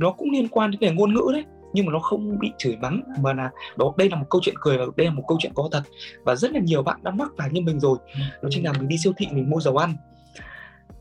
nó 0.00 0.10
cũng 0.10 0.30
liên 0.30 0.48
quan 0.48 0.70
đến 0.70 0.80
về 0.80 0.90
ngôn 0.90 1.14
ngữ 1.14 1.32
đấy 1.32 1.44
nhưng 1.72 1.86
mà 1.86 1.92
nó 1.92 1.98
không 1.98 2.38
bị 2.38 2.52
chửi 2.58 2.76
mắng 2.76 3.02
mà 3.20 3.32
là 3.32 3.50
đó 3.76 3.92
đây 3.96 4.10
là 4.10 4.16
một 4.16 4.26
câu 4.30 4.40
chuyện 4.44 4.54
cười 4.60 4.78
và 4.78 4.84
đây 4.96 5.06
là 5.06 5.12
một 5.12 5.22
câu 5.28 5.38
chuyện 5.40 5.52
có 5.54 5.68
thật. 5.72 5.82
Và 6.24 6.34
rất 6.34 6.52
là 6.52 6.60
nhiều 6.60 6.82
bạn 6.82 7.00
đã 7.02 7.10
mắc 7.10 7.28
phải 7.38 7.50
như 7.52 7.60
mình 7.60 7.80
rồi. 7.80 7.98
Đó 8.42 8.48
chính 8.52 8.64
là 8.64 8.72
mình 8.72 8.88
đi 8.88 8.98
siêu 8.98 9.12
thị 9.16 9.28
mình 9.32 9.50
mua 9.50 9.60
dầu 9.60 9.76
ăn. 9.76 9.96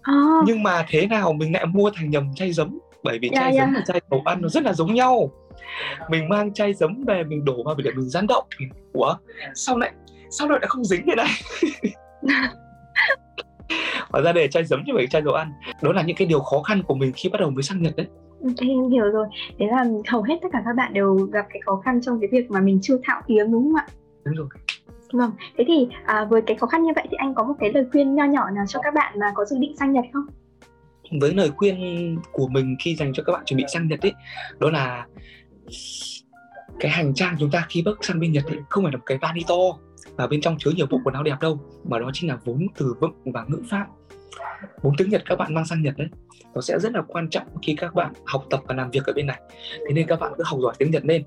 À. 0.02 0.14
nhưng 0.46 0.64
mà 0.64 0.86
thế 0.90 1.08
nào 1.08 1.34
mình 1.34 1.54
lại 1.54 1.66
mua 1.66 1.92
thành 1.96 2.10
nhầm 2.10 2.34
chai 2.36 2.54
giấm? 2.54 2.80
Bởi 3.04 3.20
vì 3.20 3.30
yeah, 3.30 3.44
chai 3.44 3.56
yeah. 3.56 3.68
giấm 3.68 3.74
và 3.76 3.82
chai 3.88 4.02
dầu 4.12 4.22
ăn 4.26 4.42
nó 4.42 4.48
rất 4.48 4.64
là 4.64 4.74
giống 4.74 4.94
nhau. 4.94 5.32
Mình 6.10 6.30
mang 6.30 6.54
chai 6.54 6.74
giấm 6.74 7.04
về 7.08 7.24
mình 7.24 7.46
đổ 7.46 7.64
vào 7.64 7.76
để 7.76 7.92
mình 7.96 8.10
rán 8.10 8.28
đậu. 8.28 8.44
Ủa 8.94 9.16
sao 9.56 9.78
lại 9.78 9.92
sao 10.30 10.48
lại 10.48 10.62
không 10.68 10.84
dính 10.84 11.02
thế 11.08 11.16
này? 11.16 11.30
Hóa 14.10 14.22
ra 14.22 14.32
để 14.32 14.48
chai 14.48 14.66
giấm 14.66 14.84
chứ 14.88 14.94
phải 14.96 15.08
chai 15.08 15.22
dầu 15.22 15.34
ăn. 15.34 15.52
Đó 15.82 15.92
là 15.92 16.02
những 16.02 16.16
cái 16.16 16.28
điều 16.28 16.40
khó 16.40 16.62
khăn 16.62 16.84
của 16.84 16.96
mình 16.96 17.12
khi 17.16 17.30
bắt 17.30 17.42
đầu 17.42 17.50
mới 17.50 17.64
sang 17.64 17.82
nhật 17.82 17.96
đấy 17.96 18.08
Thế 18.44 18.68
em 18.68 18.90
hiểu 18.90 19.12
rồi 19.12 19.28
Thế 19.60 19.68
là 19.68 19.86
hầu 20.08 20.22
hết 20.22 20.36
tất 20.42 20.48
cả 20.54 20.62
các 20.66 20.74
bạn 20.76 20.94
đều 20.94 21.16
gặp 21.16 21.46
cái 21.50 21.62
khó 21.66 21.82
khăn 21.86 22.02
trong 22.02 22.20
cái 22.20 22.30
việc 22.32 22.52
mà 22.52 22.60
mình 22.62 22.80
chưa 22.82 22.98
thạo 23.04 23.22
tiếng 23.28 23.52
đúng 23.52 23.64
không 23.64 23.76
ạ? 23.76 23.86
Đúng 24.24 24.36
rồi 24.36 24.48
Vâng, 25.14 25.32
thế 25.58 25.64
thì 25.68 25.88
à, 26.06 26.26
với 26.30 26.42
cái 26.42 26.58
khó 26.58 26.68
khăn 26.68 26.84
như 26.84 26.92
vậy 26.96 27.08
thì 27.12 27.18
anh 27.18 27.34
có 27.34 27.44
một 27.44 27.54
cái 27.60 27.74
lời 27.74 27.86
khuyên 27.92 28.16
nho 28.16 28.26
nhỏ 28.26 28.50
nào 28.50 28.66
cho 28.68 28.80
các 28.84 28.94
bạn 28.94 29.20
mà 29.20 29.26
có 29.36 29.46
dự 29.46 29.58
định 29.60 29.78
sang 29.78 29.94
Nhật 29.94 30.06
không? 30.14 30.26
Với 31.22 31.34
lời 31.34 31.52
khuyên 31.58 32.18
của 32.32 32.48
mình 32.48 32.76
khi 32.80 32.96
dành 32.96 33.14
cho 33.14 33.24
các 33.24 33.34
bạn 33.34 33.42
chuẩn 33.46 33.58
bị 33.58 33.66
sang 33.74 33.88
Nhật 33.88 34.02
ấy 34.02 34.14
Đó 34.60 34.70
là 34.70 35.06
cái 36.80 36.92
hành 36.92 37.14
trang 37.14 37.36
chúng 37.40 37.52
ta 37.52 37.66
khi 37.70 37.82
bước 37.86 38.06
sang 38.06 38.20
bên 38.20 38.32
Nhật 38.32 38.46
ấy, 38.46 38.58
không 38.70 38.84
phải 38.84 38.92
là 38.92 38.98
một 38.98 39.04
cái 39.06 39.18
vali 39.22 39.42
to 39.48 39.56
và 40.16 40.28
bên 40.28 40.42
trong 40.42 40.58
chứa 40.60 40.72
nhiều 40.76 40.86
bộ 40.90 41.00
quần 41.04 41.14
áo 41.14 41.24
đẹp 41.24 41.36
đâu 41.42 41.60
mà 41.84 42.00
đó 42.00 42.10
chính 42.14 42.30
là 42.30 42.38
vốn 42.46 42.68
từ 42.78 42.96
vựng 43.00 43.14
và 43.26 43.46
ngữ 43.48 43.62
pháp 43.70 43.88
vốn 44.82 44.94
tiếng 44.98 45.10
Nhật 45.10 45.22
các 45.26 45.36
bạn 45.36 45.54
mang 45.54 45.66
sang 45.66 45.82
Nhật 45.82 45.98
đấy 45.98 46.08
nó 46.56 46.62
sẽ 46.62 46.80
rất 46.80 46.92
là 46.94 47.02
quan 47.08 47.30
trọng 47.30 47.48
khi 47.62 47.76
các 47.78 47.94
bạn 47.94 48.14
học 48.26 48.46
tập 48.50 48.60
và 48.68 48.76
làm 48.76 48.92
việc 48.92 49.06
ở 49.06 49.14
bên 49.14 49.28
này. 49.28 49.42
Thế 49.88 49.94
nên 49.94 50.08
các 50.08 50.20
bạn 50.20 50.34
cứ 50.38 50.44
học 50.46 50.60
giỏi 50.62 50.74
tiếng 50.78 50.92
Nhật 50.92 51.06
lên. 51.06 51.24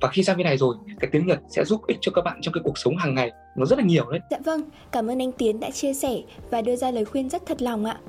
Và 0.00 0.08
khi 0.08 0.22
sang 0.22 0.36
bên 0.36 0.44
này 0.44 0.56
rồi 0.56 0.76
cái 1.00 1.10
tiếng 1.12 1.26
Nhật 1.26 1.40
sẽ 1.48 1.64
giúp 1.64 1.86
ích 1.86 1.98
cho 2.00 2.12
các 2.14 2.22
bạn 2.22 2.40
trong 2.42 2.54
cái 2.54 2.62
cuộc 2.64 2.78
sống 2.78 2.96
hàng 2.96 3.14
ngày. 3.14 3.30
Nó 3.56 3.66
rất 3.66 3.78
là 3.78 3.84
nhiều 3.84 4.10
đấy. 4.10 4.20
Dạ 4.30 4.38
vâng 4.44 4.62
cảm 4.92 5.10
ơn 5.10 5.22
anh 5.22 5.32
Tiến 5.32 5.60
đã 5.60 5.70
chia 5.70 5.94
sẻ 5.94 6.16
và 6.50 6.62
đưa 6.62 6.76
ra 6.76 6.90
lời 6.90 7.04
khuyên 7.04 7.28
rất 7.28 7.46
thật 7.46 7.62
lòng 7.62 7.84
ạ. 7.84 8.00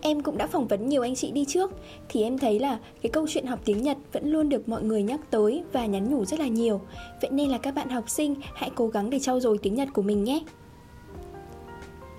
Em 0.00 0.20
cũng 0.20 0.38
đã 0.38 0.46
phỏng 0.46 0.68
vấn 0.68 0.88
nhiều 0.88 1.02
anh 1.02 1.14
chị 1.14 1.30
đi 1.30 1.44
trước 1.44 1.70
thì 2.08 2.22
em 2.22 2.38
thấy 2.38 2.58
là 2.58 2.78
cái 3.02 3.10
câu 3.10 3.26
chuyện 3.28 3.46
học 3.46 3.60
tiếng 3.64 3.82
Nhật 3.82 3.96
vẫn 4.12 4.32
luôn 4.32 4.48
được 4.48 4.68
mọi 4.68 4.82
người 4.82 5.02
nhắc 5.02 5.20
tới 5.30 5.62
và 5.72 5.86
nhắn 5.86 6.10
nhủ 6.10 6.24
rất 6.24 6.40
là 6.40 6.46
nhiều. 6.46 6.80
Vậy 7.22 7.30
nên 7.30 7.48
là 7.48 7.58
các 7.58 7.74
bạn 7.74 7.88
học 7.88 8.04
sinh 8.08 8.34
hãy 8.54 8.70
cố 8.74 8.88
gắng 8.88 9.10
để 9.10 9.18
trau 9.18 9.40
dồi 9.40 9.58
tiếng 9.58 9.74
Nhật 9.74 9.88
của 9.92 10.02
mình 10.02 10.24
nhé. 10.24 10.40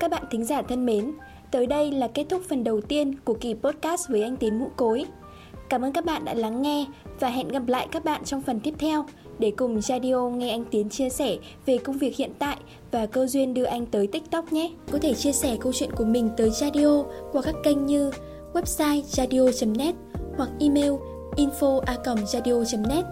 Các 0.00 0.10
bạn 0.10 0.24
thính 0.30 0.44
giả 0.44 0.62
thân 0.62 0.86
mến, 0.86 1.12
tới 1.50 1.66
đây 1.66 1.92
là 1.92 2.08
kết 2.08 2.26
thúc 2.28 2.42
phần 2.48 2.64
đầu 2.64 2.80
tiên 2.80 3.14
của 3.24 3.34
kỳ 3.34 3.54
podcast 3.54 4.08
với 4.08 4.22
anh 4.22 4.36
Tiến 4.36 4.58
Mũ 4.58 4.70
Cối. 4.76 5.04
Cảm 5.68 5.84
ơn 5.84 5.92
các 5.92 6.04
bạn 6.04 6.24
đã 6.24 6.34
lắng 6.34 6.62
nghe 6.62 6.86
và 7.20 7.28
hẹn 7.28 7.48
gặp 7.48 7.62
lại 7.66 7.88
các 7.90 8.04
bạn 8.04 8.24
trong 8.24 8.42
phần 8.42 8.60
tiếp 8.60 8.74
theo 8.78 9.04
để 9.38 9.52
cùng 9.56 9.80
Radio 9.80 10.28
nghe 10.28 10.50
anh 10.50 10.64
Tiến 10.70 10.88
chia 10.88 11.08
sẻ 11.08 11.36
về 11.66 11.78
công 11.78 11.98
việc 11.98 12.16
hiện 12.16 12.30
tại 12.38 12.56
và 12.90 13.06
cơ 13.06 13.26
duyên 13.26 13.54
đưa 13.54 13.64
anh 13.64 13.86
tới 13.86 14.06
TikTok 14.06 14.52
nhé. 14.52 14.70
Có 14.92 14.98
thể 14.98 15.14
chia 15.14 15.32
sẻ 15.32 15.56
câu 15.60 15.72
chuyện 15.72 15.90
của 15.96 16.04
mình 16.04 16.30
tới 16.36 16.50
Radio 16.50 17.02
qua 17.32 17.42
các 17.42 17.54
kênh 17.64 17.86
như 17.86 18.10
website 18.52 19.02
radio.net 19.02 19.94
hoặc 20.36 20.50
email 20.60 20.92
info@radio.net. 21.36 23.04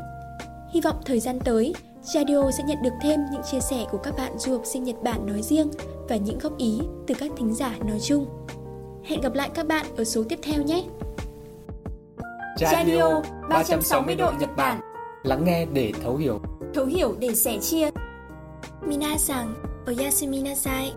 Hy 0.73 0.81
vọng 0.81 0.97
thời 1.05 1.21
gian 1.21 1.39
tới, 1.45 1.75
Radio 2.15 2.51
sẽ 2.51 2.65
nhận 2.65 2.83
được 2.83 2.93
thêm 3.01 3.21
những 3.33 3.43
chia 3.51 3.61
sẻ 3.61 3.87
của 3.91 3.99
các 3.99 4.15
bạn 4.17 4.39
du 4.39 4.53
học 4.53 4.63
sinh 4.65 4.85
Nhật 4.85 4.97
Bản 5.03 5.27
nói 5.27 5.43
riêng 5.43 5.71
và 6.09 6.17
những 6.17 6.39
góp 6.39 6.59
ý 6.59 6.81
từ 7.07 7.15
các 7.15 7.31
thính 7.37 7.55
giả 7.55 7.75
nói 7.85 7.99
chung. 8.01 8.27
Hẹn 9.05 9.21
gặp 9.21 9.35
lại 9.35 9.51
các 9.55 9.67
bạn 9.67 9.87
ở 9.97 10.05
số 10.05 10.25
tiếp 10.29 10.39
theo 10.43 10.63
nhé! 10.63 10.85
Radio 12.61 13.23
360 13.51 14.15
độ 14.15 14.33
Nhật 14.41 14.51
Bản 14.57 14.81
Lắng 15.23 15.45
nghe 15.45 15.67
để 15.73 15.93
thấu 16.03 16.17
hiểu 16.17 16.41
Thấu 16.75 16.85
hiểu 16.85 17.15
để 17.19 17.35
sẻ 17.35 17.59
chia 17.61 17.91
Minasan, 18.83 19.55
oyasumi 19.87 20.43
nasai 20.43 20.93